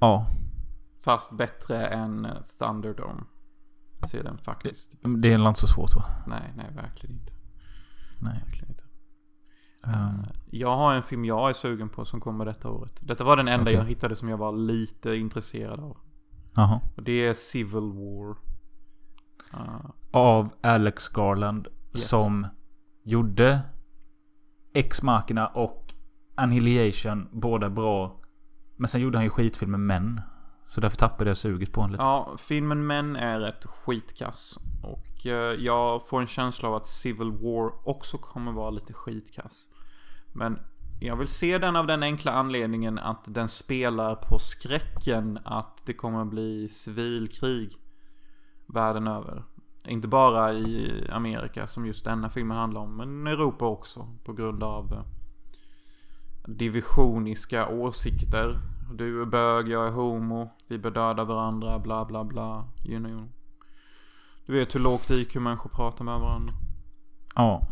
[0.00, 0.26] Ja,
[1.04, 2.26] Fast bättre än
[2.58, 3.22] Thunderdome.
[4.10, 4.96] Ser den faktiskt.
[5.18, 6.04] det är inte så svårt va?
[6.26, 7.32] Nej, nej verkligen inte.
[8.20, 8.42] Nej.
[8.44, 8.84] Verkligen inte.
[9.84, 13.00] Ehm, Jag har en film jag är sugen på som kommer detta året.
[13.02, 13.74] Detta var den enda Okej.
[13.74, 15.96] jag hittade som jag var lite intresserad av.
[16.54, 16.80] Jaha.
[16.96, 18.36] Och det är Civil War.
[20.10, 21.68] Av Alex Garland.
[21.92, 22.08] Yes.
[22.08, 22.46] Som
[23.02, 23.60] gjorde
[24.74, 25.94] X-Machina och
[26.34, 27.28] Annihilation.
[27.32, 28.20] Båda bra.
[28.76, 30.20] Men sen gjorde han ju skitfilmer Män.
[30.68, 32.02] Så därför tappade jag suget på honom lite.
[32.02, 34.58] ja, filmen Män är ett skitkass.
[34.82, 39.68] Och eh, jag får en känsla av att Civil War också kommer vara lite skitkass.
[40.32, 40.58] Men
[41.00, 45.94] jag vill se den av den enkla anledningen att den spelar på skräcken att det
[45.94, 47.76] kommer bli civilkrig
[48.68, 49.44] världen över.
[49.84, 54.62] Inte bara i Amerika som just denna filmen handlar om, men Europa också på grund
[54.62, 55.04] av eh,
[56.46, 58.60] divisioniska åsikter.
[58.92, 62.64] Du är bög, jag är homo, vi bör döda varandra, bla bla bla.
[62.84, 63.28] You know.
[64.46, 66.54] Du vet hur lågt IQ människor pratar med varandra.
[67.34, 67.66] Ja.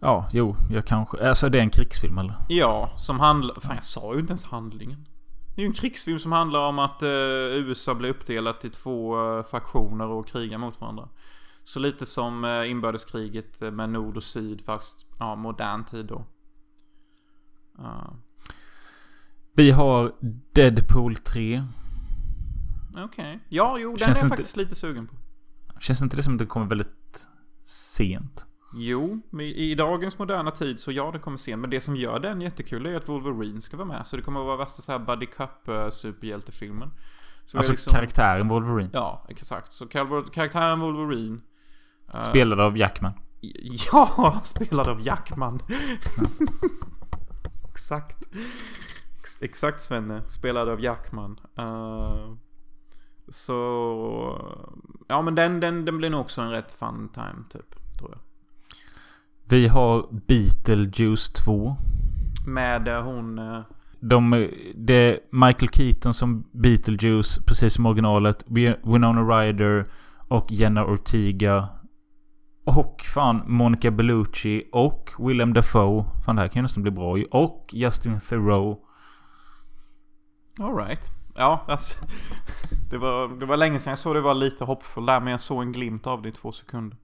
[0.00, 1.28] Ja, jo, jag kanske...
[1.28, 2.34] Alltså det är en krigsfilm eller?
[2.48, 3.54] Ja, som handlar...
[3.60, 5.06] Fan jag sa ju inte ens handlingen.
[5.56, 7.08] Det är ju en krigsfilm som handlar om att eh,
[7.54, 11.08] USA blir uppdelat i två eh, faktioner och krigar mot varandra.
[11.64, 16.26] Så lite som eh, inbördeskriget eh, med nord och syd fast ja, modern tid då.
[17.78, 18.16] Ja,
[19.52, 20.12] Vi har
[20.52, 21.62] Deadpool 3.
[22.96, 23.40] Okej.
[23.48, 25.14] Ja, jo, den Känns är jag inte- faktiskt lite sugen på.
[25.80, 27.28] Känns inte det som att det kommer väldigt
[27.64, 28.46] sent?
[28.78, 31.60] Jo, men i dagens moderna tid så ja, den kommer sen.
[31.60, 34.06] Men det som gör den jättekul är att Wolverine ska vara med.
[34.06, 36.90] Så det kommer att vara värsta så här buddy cup eh, superhjältefilmen.
[37.46, 38.90] Så Alltså liksom- karaktären Wolverine.
[38.92, 39.72] Ja, exakt.
[39.72, 41.38] Så kar- karaktären Wolverine.
[42.14, 43.12] eh, Spelad av Jackman.
[43.92, 45.60] Ja, spelad av Jackman.
[47.70, 48.18] exakt.
[49.20, 51.40] Ex- Exakt Svenne, spelad av Jackman.
[51.58, 52.32] Eh,
[53.28, 53.56] så...
[55.08, 58.20] Ja men den, den, den blir nog också en rätt fun time typ, tror jag.
[59.48, 61.76] Vi har Beetlejuice 2.
[62.46, 63.38] Med eh, hon...
[63.38, 63.60] eh,
[64.00, 68.44] De, det är Michael Keaton som Beetlejuice, precis som originalet.
[68.46, 69.86] Wi- Winona Ryder
[70.28, 71.68] och Jenna Ortega.
[72.64, 76.04] Och fan Monica Bellucci och Willem Dafoe.
[76.24, 77.24] Fan det här kan ju nästan bli bra ju.
[77.24, 78.80] Och Justin Theroux.
[80.60, 81.10] Alright.
[81.36, 81.98] Ja, alltså.
[82.90, 85.40] Det var, det var länge sedan jag såg det var lite hoppfull där men jag
[85.40, 86.98] såg en glimt av det i två sekunder.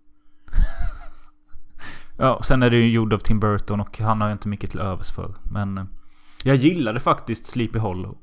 [2.16, 4.70] Ja, sen är det ju gjord av Tim Burton och han har jag inte mycket
[4.70, 5.34] till övers för.
[5.52, 5.84] Men eh,
[6.44, 8.18] jag gillade faktiskt Sleepy Hollow.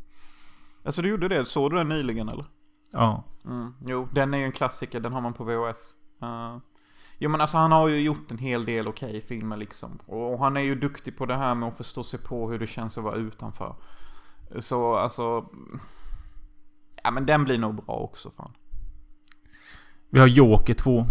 [0.83, 1.45] Alltså du gjorde det?
[1.45, 2.45] Såg du den nyligen eller?
[2.91, 3.23] Ja.
[3.45, 4.99] Mm, jo, den är ju en klassiker.
[4.99, 5.93] Den har man på VHS.
[6.23, 6.57] Uh,
[7.17, 9.99] jo, men alltså han har ju gjort en hel del okej filmer liksom.
[10.05, 12.67] Och han är ju duktig på det här med att förstå sig på hur det
[12.67, 13.75] känns att vara utanför.
[14.59, 15.45] Så alltså...
[17.03, 18.51] Ja, men den blir nog bra också fan.
[20.09, 21.05] Vi har Joker 2.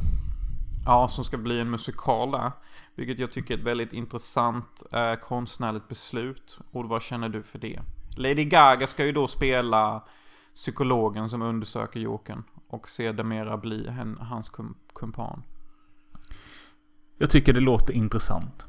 [0.89, 2.53] Ja, som ska bli en musikal där.
[2.95, 6.59] Vilket jag tycker är ett väldigt intressant eh, konstnärligt beslut.
[6.71, 7.81] Och vad känner du för det?
[8.17, 10.05] Lady Gaga ska ju då spela
[10.55, 12.45] psykologen som undersöker Jokern.
[12.69, 15.43] Och sedermera bli hen, hans kum, kumpan.
[17.19, 18.67] Jag tycker det låter intressant.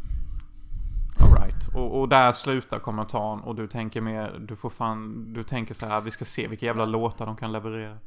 [1.20, 1.68] Alright.
[1.74, 5.86] Och, och där slutar kommentaren och du tänker mer, du får fan, du tänker så
[5.86, 7.98] här, vi ska se vilka jävla låtar de kan leverera.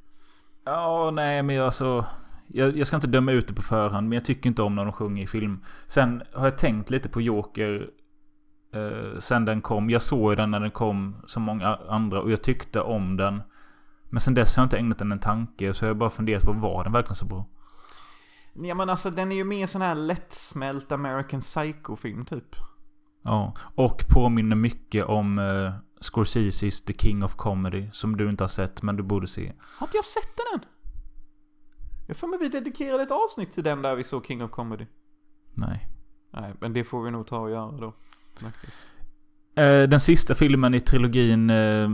[0.65, 2.07] Ja, nej men alltså...
[2.55, 4.85] Jag, jag ska inte döma ut det på förhand, men jag tycker inte om när
[4.85, 5.65] de sjunger i film.
[5.87, 7.91] Sen har jag tänkt lite på Joker
[8.75, 9.91] eh, sen den kom.
[9.91, 13.43] Jag såg den när den kom som många andra och jag tyckte om den.
[14.11, 16.43] Men sen dess har jag inte ägnat den en tanke, så jag har bara funderat
[16.43, 17.47] på var den verkligen så bra?
[18.55, 22.57] Ja men alltså den är ju mer sån här lättsmält American Psycho-film typ.
[23.23, 27.91] Ja, och påminner mycket om eh, Scorseses The King of Comedy.
[27.93, 29.53] Som du inte har sett, men du borde se.
[29.79, 30.67] Har inte jag sett den än?
[32.13, 34.87] Jag får mig vi dedikerade ett avsnitt till den där vi såg King of Comedy.
[35.55, 35.89] Nej.
[36.31, 37.95] Nej, men det får vi nog ta och göra då.
[39.63, 41.91] Eh, den sista filmen i trilogin eh,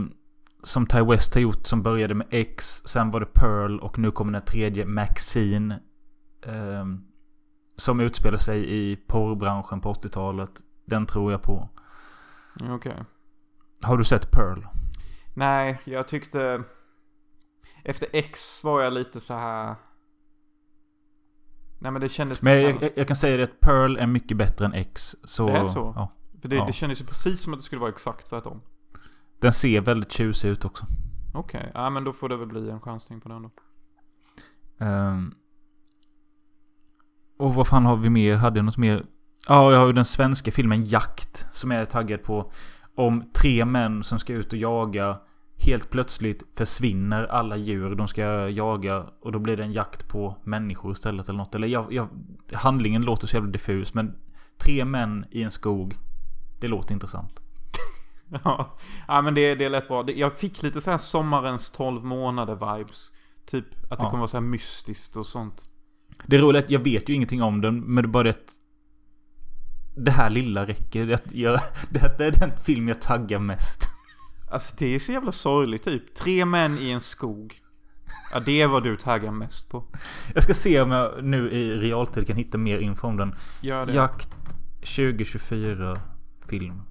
[0.63, 2.81] som Ty West har gjort som började med X.
[2.85, 5.79] Sen var det Pearl och nu kommer den tredje Maxine.
[6.41, 6.85] Eh,
[7.75, 10.51] som utspelar sig i porrbranschen på 80-talet.
[10.85, 11.69] Den tror jag på.
[12.69, 13.03] Okej.
[13.81, 14.59] Har du sett Pearl?
[15.33, 16.63] Nej, jag tyckte...
[17.83, 19.75] Efter X var jag lite så här...
[21.79, 22.41] Nej men det kändes...
[22.41, 25.15] Men jag, jag, jag kan säga det att Pearl är mycket bättre än X.
[25.23, 25.93] Så, Det är så?
[25.95, 26.13] Ja.
[26.41, 26.65] För det, ja.
[26.65, 28.61] det kändes ju precis som att det skulle vara exakt tvärtom.
[29.39, 30.85] Den ser väldigt tjusig ut också.
[31.33, 33.51] Okej, ja men då får det väl bli en chansning på den då.
[34.85, 35.33] Ehm.
[37.37, 38.35] och vad fan har vi mer?
[38.35, 39.05] Hade jag något mer?
[39.47, 41.45] Ja, jag har ju den svenska filmen Jakt.
[41.51, 42.51] Som jag är taggad på.
[42.95, 45.19] Om tre män som ska ut och jaga.
[45.61, 49.05] Helt plötsligt försvinner alla djur de ska jaga.
[49.21, 51.55] Och då blir det en jakt på människor istället eller något.
[51.55, 52.07] Eller jag, jag,
[52.53, 53.93] handlingen låter så jävla diffus.
[53.93, 54.15] Men
[54.63, 55.95] tre män i en skog.
[56.61, 57.39] Det låter intressant.
[58.43, 60.03] Ja, ja men det, det är lätt bra.
[60.03, 63.11] Det- Jag fick lite så här sommarens 12 månader vibes.
[63.45, 64.09] Typ att det Ja.
[64.09, 65.69] kommer vara så här mystiskt och sånt.
[66.25, 67.79] Det är roligt, jag vet ju ingenting om den.
[67.79, 68.51] Men det är bara det att
[69.95, 71.05] det här lilla räcker.
[71.05, 73.88] Det, jag, det är den film jag taggar mest.
[74.51, 76.15] Alltså det är så jävla sorgligt typ.
[76.15, 77.61] Tre män i en skog.
[78.33, 79.83] Ja det är vad du taggar mest på.
[80.33, 83.35] Jag ska se om jag nu i realtid kan hitta mer info om den.
[83.61, 83.93] Gör det.
[83.93, 84.29] Jakt
[84.79, 85.95] 2024
[86.49, 86.81] film.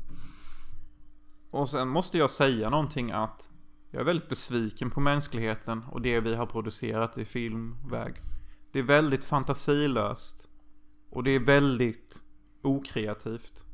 [1.50, 3.50] Och sen måste jag säga någonting att
[3.90, 8.14] jag är väldigt besviken på mänskligheten och det vi har producerat i filmväg.
[8.72, 10.48] Det är väldigt fantasilöst.
[11.10, 12.22] Och det är väldigt
[12.62, 13.64] okreativt.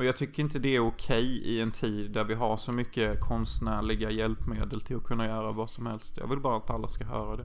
[0.00, 3.20] Och jag tycker inte det är okej i en tid där vi har så mycket
[3.20, 6.16] konstnärliga hjälpmedel till att kunna göra vad som helst.
[6.16, 7.44] Jag vill bara att alla ska höra det.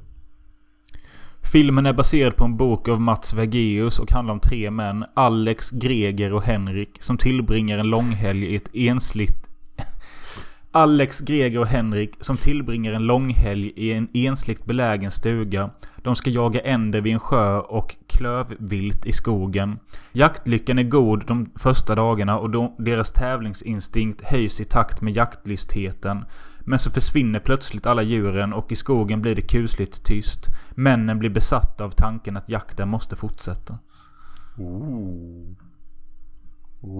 [1.51, 5.06] Filmen är baserad på en bok av Mats Vergeus och handlar om tre män.
[5.14, 7.03] Alex, Greger och Henrik.
[7.03, 9.49] Som tillbringar en långhelg i ett ensligt...
[10.72, 15.70] Alex, Greger och Henrik som tillbringar en långhelg i en ensligt belägen stuga.
[16.06, 19.80] De ska jaga änder vid en sjö och klövvilt i skogen.
[20.12, 26.26] Jaktlyckan är god de första dagarna och de, deras tävlingsinstinkt höjs i takt med jaktlystheten.
[26.60, 30.47] Men så försvinner plötsligt alla djuren och i skogen blir det kusligt tyst.
[30.76, 33.80] Männen blir besatta av tanken att jakten måste fortsätta.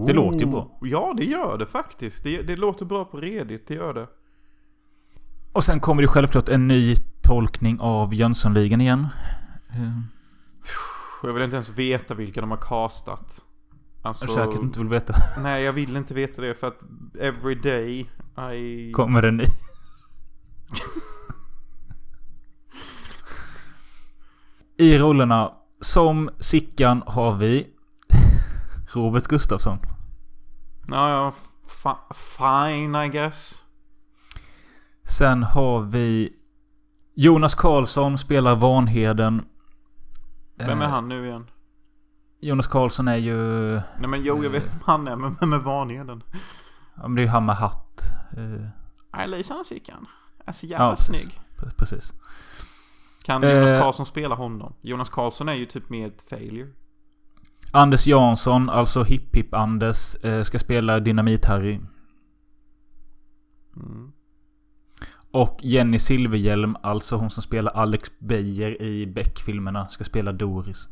[0.06, 0.78] Det låter ju bra.
[0.82, 2.24] Ja, det gör det faktiskt.
[2.24, 4.06] Det, det låter bra på Reddit, det gör det.
[5.56, 9.08] Och sen kommer det självklart en ny tolkning av Jönssonligan igen.
[9.70, 10.00] Eh,
[11.22, 13.42] Jag vill inte ens veta vilka de har castat.
[14.02, 15.14] Alltså, Säkert inte vill veta.
[15.42, 16.84] Nej, jag vill inte veta det för att
[17.20, 18.10] every day
[18.54, 18.92] I...
[18.92, 19.44] Kommer en ny.
[24.76, 27.66] I rollerna som Sickan har vi
[28.92, 29.78] Robert Gustafsson.
[30.88, 31.32] Ja, ja.
[32.14, 33.65] Fine I guess.
[35.08, 36.32] Sen har vi
[37.14, 39.44] Jonas Karlsson spelar Vanheden.
[40.56, 41.46] Vem är Eh, han nu igen?
[42.40, 43.36] Jonas Karlsson är ju...
[43.98, 46.22] Nej men jo, jag vet vem han är, men vem är vanheden?
[46.96, 48.00] Ja men det är ju han med hatt.
[48.36, 48.66] Eh,
[49.16, 50.06] Nej, Lisa Sickan.
[50.44, 51.20] Alltså jävla Ja, precis.
[51.22, 51.40] snygg.
[51.56, 52.12] pre- precis.
[53.24, 53.80] Kan Jonas Eh.
[53.82, 54.74] Karlsson spela honom?
[54.80, 56.68] Jonas Karlsson är ju typ med ett failure.
[57.72, 61.86] Anders Jansson, alltså Hipp Hipp Anders, eh, ska spela Dynamit-Harry.
[63.76, 64.12] Mm.
[65.36, 70.88] Och Jenny Silverhjelm, alltså hon som spelar Alex Beijer i Beck-filmerna, ska spela Doris.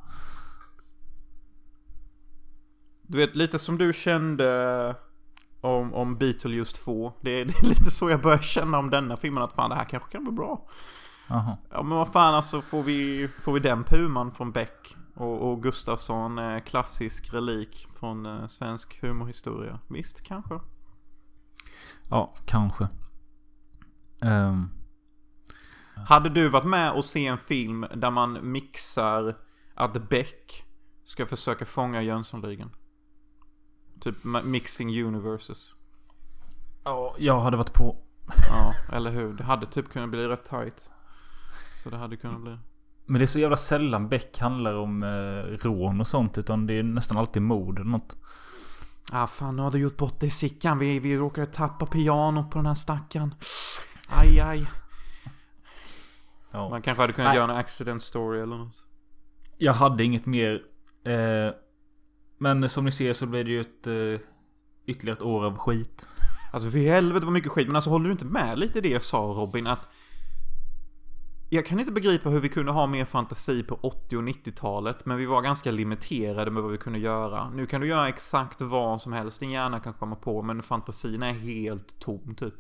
[3.03, 4.97] Du vet, lite som du kände
[5.61, 7.13] om, om Beetlejuice 2.
[7.21, 9.43] Det är, det är lite så jag börjar känna om denna filmen.
[9.43, 10.69] Att fan, det här kanske kan bli bra.
[11.29, 11.57] Jaha.
[11.71, 15.63] Ja men vad fan alltså, får vi, får vi den puman från Beck och, och
[15.63, 19.79] Gustafsson, eh, klassisk relik från eh, svensk humorhistoria.
[19.89, 20.61] Visst, kanske.
[22.11, 22.89] Ja, kanske.
[24.25, 24.69] Ehm,
[26.07, 29.37] Hade du varit med och se en film där man mixar
[29.75, 30.65] att Beck
[31.05, 32.71] ska försöka fånga Jönssonligan?
[34.01, 35.75] Typ mixing universes.
[36.85, 37.97] Ja, jag hade varit på.
[38.51, 39.33] Ja, eller hur?
[39.33, 40.91] Det hade typ kunnat bli rätt tight.
[41.83, 42.59] Så det hade kunnat bli.
[43.07, 46.39] Men det är så jävla sällan Beck handlar om eh, rån och sånt.
[46.39, 48.17] Utan det är nästan alltid mord eller något.
[49.13, 50.79] Ah fan, nu har du gjort bort dig Sickan.
[50.79, 53.35] Vi, vi råkade tappa pianot på den här stackaren.
[54.09, 54.67] Aj, aj.
[56.51, 56.69] Ja.
[56.69, 57.37] Man kanske hade kunnat Nej.
[57.37, 58.87] göra en accident story eller något.
[59.59, 60.63] Jag hade inget mer.
[61.05, 61.55] Eh,
[62.39, 64.27] men som ni ser så blir det ju ett eh,
[64.87, 66.07] ytterligare ett år av skit.
[66.53, 67.67] Alltså för helvete vad mycket skit.
[67.67, 69.67] Men alltså håller du inte med lite i det jag sa Robin?
[69.67, 69.89] Att
[71.51, 75.07] jag kan inte begripa hur vi kunde ha mer fantasi på 80 och 90-talet.
[75.07, 77.51] Men vi var ganska limiterade med vad vi kunde göra.
[77.51, 80.43] Nu kan du göra exakt vad som helst din hjärna kan komma på.
[80.43, 82.55] Men fantasin är helt tom typ.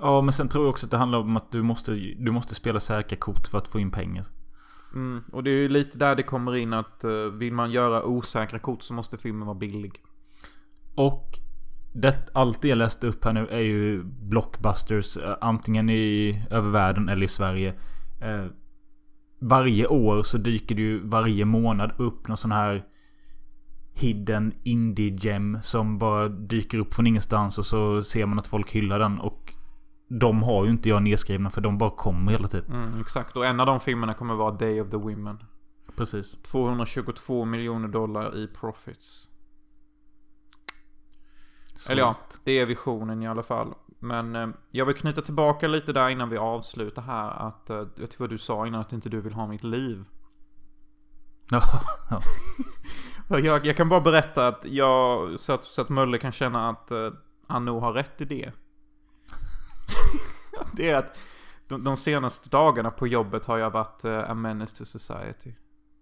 [0.00, 2.54] Ja, men sen tror jag också att det handlar om att du måste, du måste
[2.54, 4.26] spela säkra kort för att få in pengar.
[4.94, 8.04] Mm, och det är ju lite där det kommer in att uh, vill man göra
[8.04, 10.02] osäkra kort så måste filmen vara billig.
[10.94, 11.38] Och
[11.92, 15.16] det, allt det jag läste upp här nu är ju blockbusters.
[15.16, 17.74] eh, Antingen i över världen eller i Sverige.
[18.20, 18.46] Eh,
[19.40, 22.84] varje år så dyker det ju varje månad upp någon sån här
[23.94, 28.70] hidden indie gem som bara dyker upp från ingenstans och så ser man att folk
[28.70, 29.54] hyllar den och
[30.08, 32.72] de har ju inte jag nedskrivna för de bara kommer hela tiden.
[32.72, 33.36] Mm, exakt.
[33.36, 35.42] Och en av de filmerna kommer vara Day of the Women.
[35.96, 36.42] Precis.
[36.42, 39.28] 222 miljoner dollar i profits.
[41.76, 43.74] Så Eller ja, det är visionen i alla fall.
[43.98, 47.30] Men eh, jag vill knyta tillbaka lite där innan vi avslutar här.
[47.30, 50.04] Att, eh, jag tycker vad du sa innan att inte du vill ha mitt liv.
[51.50, 51.62] Ja,
[53.38, 56.90] Jag, jag kan bara berätta att jag, så att, så att Mölle kan känna att
[56.90, 57.10] eh,
[57.46, 58.52] han nog har rätt i det.
[60.72, 61.18] det är att
[61.68, 65.52] de, de senaste dagarna på jobbet har jag varit uh, a menace to society.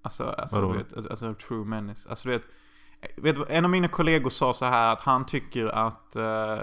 [0.03, 0.73] Alltså, alltså, Vadå?
[0.73, 2.09] vet, alltså true menace.
[2.11, 2.47] Alltså, du vet,
[3.17, 6.59] vet, en av mina kollegor sa så här att han tycker att eh,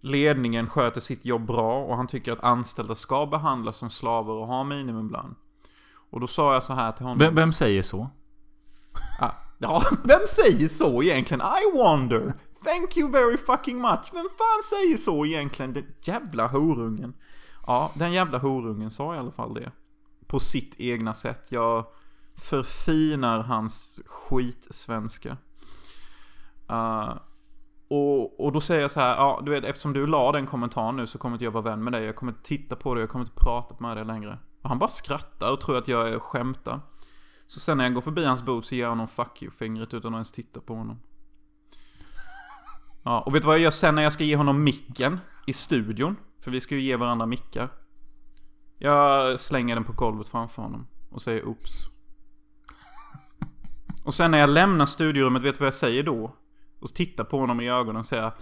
[0.00, 4.46] ledningen sköter sitt jobb bra och han tycker att anställda ska behandlas som slavar och
[4.46, 5.34] ha minimumlön.
[6.10, 7.18] Och då sa jag så här till honom.
[7.18, 8.10] Vem, vem säger så?
[9.20, 11.40] Ah, ja, vem säger så egentligen?
[11.40, 12.34] I wonder.
[12.64, 14.10] Thank you very fucking much.
[14.12, 15.72] Vem fan säger så egentligen?
[15.72, 17.14] Den jävla horungen.
[17.66, 19.72] Ja, den jävla horungen sa i alla fall det.
[20.26, 21.52] På sitt egna sätt.
[21.52, 21.86] Jag
[22.36, 25.36] förfinar hans skitsvenska.
[26.70, 27.16] Uh,
[27.90, 30.96] och, och då säger jag så här, ja du vet eftersom du la den kommentaren
[30.96, 32.04] nu så kommer inte jag vara vän med dig.
[32.04, 34.38] Jag kommer inte titta på dig, jag kommer inte prata med dig längre.
[34.62, 36.80] Och han bara skrattar och tror att jag är skämtar.
[37.46, 40.14] Så sen när jag går förbi hans bord så ger jag honom fuck you-fingret utan
[40.14, 41.00] att ens titta på honom.
[43.02, 45.52] Ja, och vet du vad jag gör sen när jag ska ge honom micken i
[45.52, 46.16] studion?
[46.40, 47.72] För vi ska ju ge varandra mickar.
[48.78, 51.72] Jag slänger den på golvet framför honom och säger oops.
[54.04, 56.36] Och sen när jag lämnar studiorummet, vet du vad jag säger då?
[56.80, 58.32] Och tittar på honom i ögonen och säger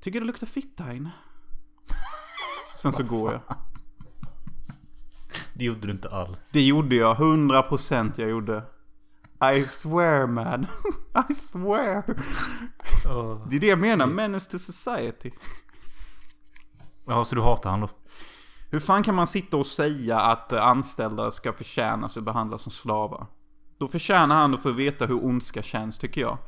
[0.00, 1.10] Tycker det luktar fitta här inne?
[2.76, 3.56] Sen så går jag.
[5.58, 6.38] Det gjorde du inte alls.
[6.52, 8.62] Det gjorde jag, 100% jag gjorde.
[9.54, 10.66] I swear man.
[11.30, 12.02] I swear.
[13.50, 15.30] Det är det jag menar, menace to society.
[17.06, 17.88] Ja, så du hatar han då?
[18.70, 23.26] Hur fan kan man sitta och säga att anställda ska förtjänas och behandlas som slavar?
[23.78, 26.38] Då förtjänar han att få veta hur ondska känns, tycker jag.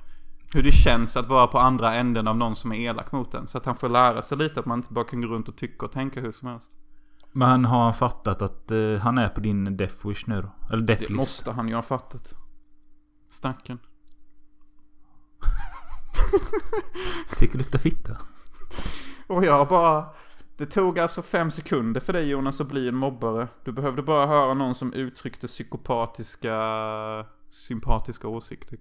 [0.54, 3.46] Hur det känns att vara på andra änden av någon som är elak mot en.
[3.46, 5.56] Så att han får lära sig lite att man inte bara kan gå runt och
[5.56, 6.72] tycka och tänka hur som helst.
[7.32, 10.50] Men har han fattat att eh, han är på din death wish nu då?
[10.72, 11.16] Eller death Det list?
[11.16, 12.34] måste han ju ha fattat.
[13.30, 13.78] Stacken.
[17.38, 18.16] Tycker det luktar fitta?
[19.26, 20.06] Och jag bara...
[20.56, 23.48] Det tog alltså fem sekunder för dig Jonas att bli en mobbare.
[23.64, 26.54] Du behövde bara höra någon som uttryckte psykopatiska,
[27.50, 28.78] sympatiska åsikter.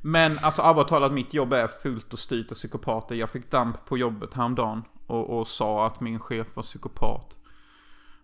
[0.00, 3.14] Men alltså allvarligt talat, mitt jobb är fullt och styrt av psykopater.
[3.14, 7.38] Jag fick damp på jobbet häromdagen och, och sa att min chef var psykopat.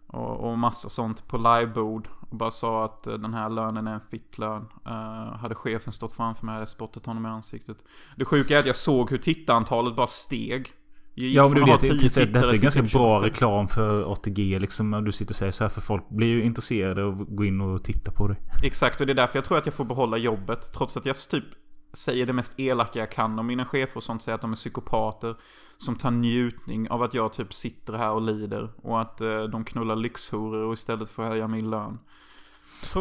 [0.07, 2.09] Och, och massa sånt på livebord.
[2.31, 4.69] Och bara sa att eh, den här lönen är en fittlön.
[4.87, 7.85] Uh, hade chefen stått framför mig hade jag spottat honom i ansiktet.
[8.17, 10.73] Det sjuka är att jag såg hur tittarantalet bara steg.
[11.15, 13.23] Ja men du vet, 10 det, det, tittare det är ganska typ bra 25.
[13.23, 14.95] reklam för ATG liksom.
[14.95, 17.61] Om du sitter och säger så här för folk blir ju intresserade och går in
[17.61, 18.37] och tittar på dig.
[18.63, 20.73] Exakt, och det är därför jag tror att jag får behålla jobbet.
[20.73, 21.45] Trots att jag typ
[21.93, 24.23] säger det mest elaka jag kan om mina chefer och sånt.
[24.23, 25.37] Säger att de är psykopater.
[25.79, 28.71] Som tar njutning av att jag typ sitter här och lider.
[28.83, 31.99] Och att eh, de knullar lyxhoror och istället får höja min lön.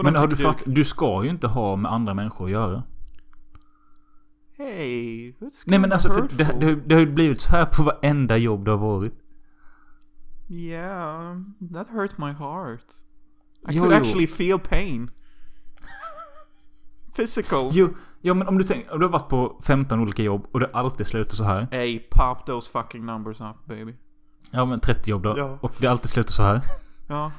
[0.04, 2.52] Men har du tycker det- fatt, du ska ju inte ha med andra människor att
[2.52, 2.84] göra.
[4.58, 5.34] Hey,
[5.66, 8.66] Nej men alltså för det, det, det har ju blivit så här på varenda jobb
[8.66, 9.14] det har varit.
[10.50, 11.38] Yeah,
[11.74, 12.86] that hurt my heart.
[13.70, 14.00] I Jo, could jo.
[14.02, 15.12] actually feel pain.
[17.16, 17.70] Physical.
[17.72, 17.90] Jo,
[18.22, 20.70] ja men om du tänker, om du har varit på 15 olika jobb och det
[20.74, 21.68] alltid slutar så här.
[21.72, 23.96] Hey, pop those fucking numbers up baby.
[24.52, 25.34] Ja men 30 jobb då.
[25.38, 25.58] Ja.
[25.62, 26.62] Och det alltid slutar så här.
[27.08, 27.32] Ja.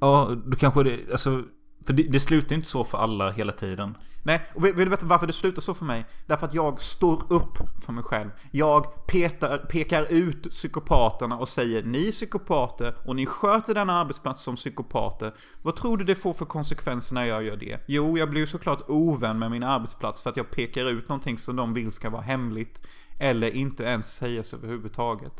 [0.00, 1.42] Ja, då kanske det, alltså.
[1.86, 3.96] För det, det slutar ju inte så för alla hela tiden.
[4.22, 6.06] Nej, och vill vill du veta varför det slutar så för mig?
[6.26, 8.30] Därför att jag står upp för mig själv.
[8.50, 14.42] Jag petar, pekar ut psykopaterna och säger ni är psykopater och ni sköter denna arbetsplats
[14.42, 15.34] som psykopater.
[15.62, 17.78] Vad tror du det får för konsekvenser när jag gör det?
[17.86, 21.38] Jo, jag blir ju såklart ovän med min arbetsplats för att jag pekar ut någonting
[21.38, 22.80] som de vill ska vara hemligt.
[23.18, 25.32] Eller inte ens sägas överhuvudtaget.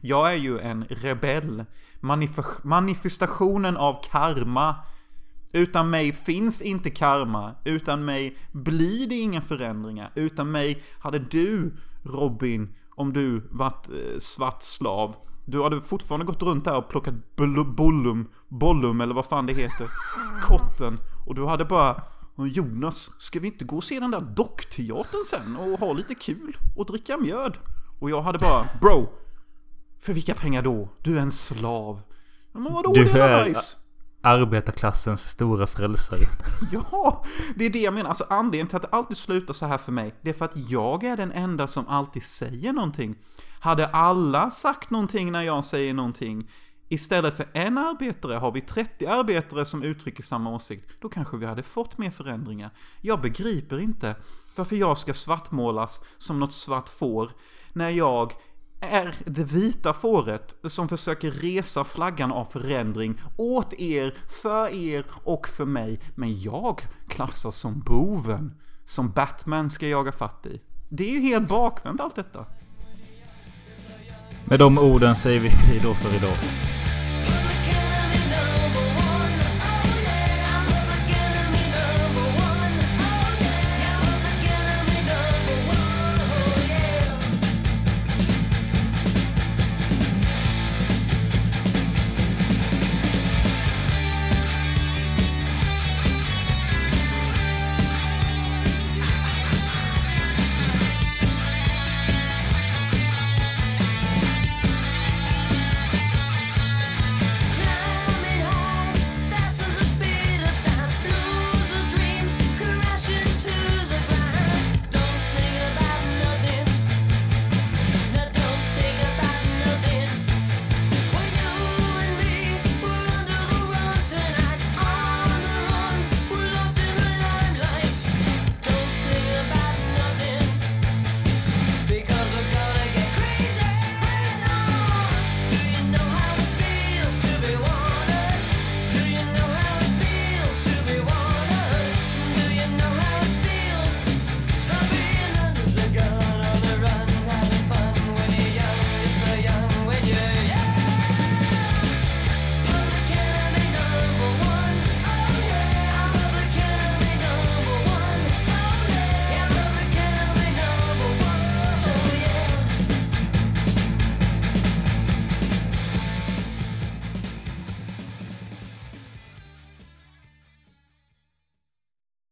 [0.00, 1.64] Jag är ju en rebell.
[2.00, 4.74] Manif- manifestationen av karma.
[5.56, 7.54] Utan mig finns inte karma.
[7.64, 10.10] Utan mig blir det inga förändringar.
[10.14, 15.16] Utan mig hade du, Robin, om du varit eh, svart slav.
[15.44, 17.14] Du hade fortfarande gått runt där och plockat
[17.76, 19.86] bollum, bollum eller vad fan det heter.
[20.42, 20.98] Kotten.
[21.26, 22.02] Och du hade bara
[22.34, 26.14] "Och Jonas, ska vi inte gå och se den där dockteatern sen och ha lite
[26.14, 27.58] kul och dricka mjöd?
[28.00, 29.08] Och jag hade bara, bro,
[30.00, 30.88] för vilka pengar då?
[31.02, 32.00] Du är en slav.
[32.52, 33.76] Men vadå, Du det är är- nice?
[34.26, 36.20] Arbetarklassens stora frälsare.
[36.72, 37.24] Ja,
[37.56, 38.08] det är det jag menar.
[38.08, 40.56] Alltså anledningen till att det alltid slutar så här för mig, det är för att
[40.70, 43.16] jag är den enda som alltid säger någonting.
[43.60, 46.50] Hade alla sagt någonting när jag säger någonting,
[46.88, 51.46] istället för en arbetare har vi 30 arbetare som uttrycker samma åsikt, då kanske vi
[51.46, 52.70] hade fått mer förändringar.
[53.00, 54.16] Jag begriper inte
[54.56, 57.30] varför jag ska svartmålas som något svart får,
[57.72, 58.32] när jag
[58.80, 65.48] är det vita fåret som försöker resa flaggan av förändring åt er, för er och
[65.48, 66.00] för mig.
[66.14, 68.54] Men jag klassas som boven,
[68.84, 70.60] som Batman ska jaga fatt i.
[70.88, 72.46] Det är ju helt bakvänt allt detta.
[74.44, 76.36] Med de orden säger vi hej då för idag.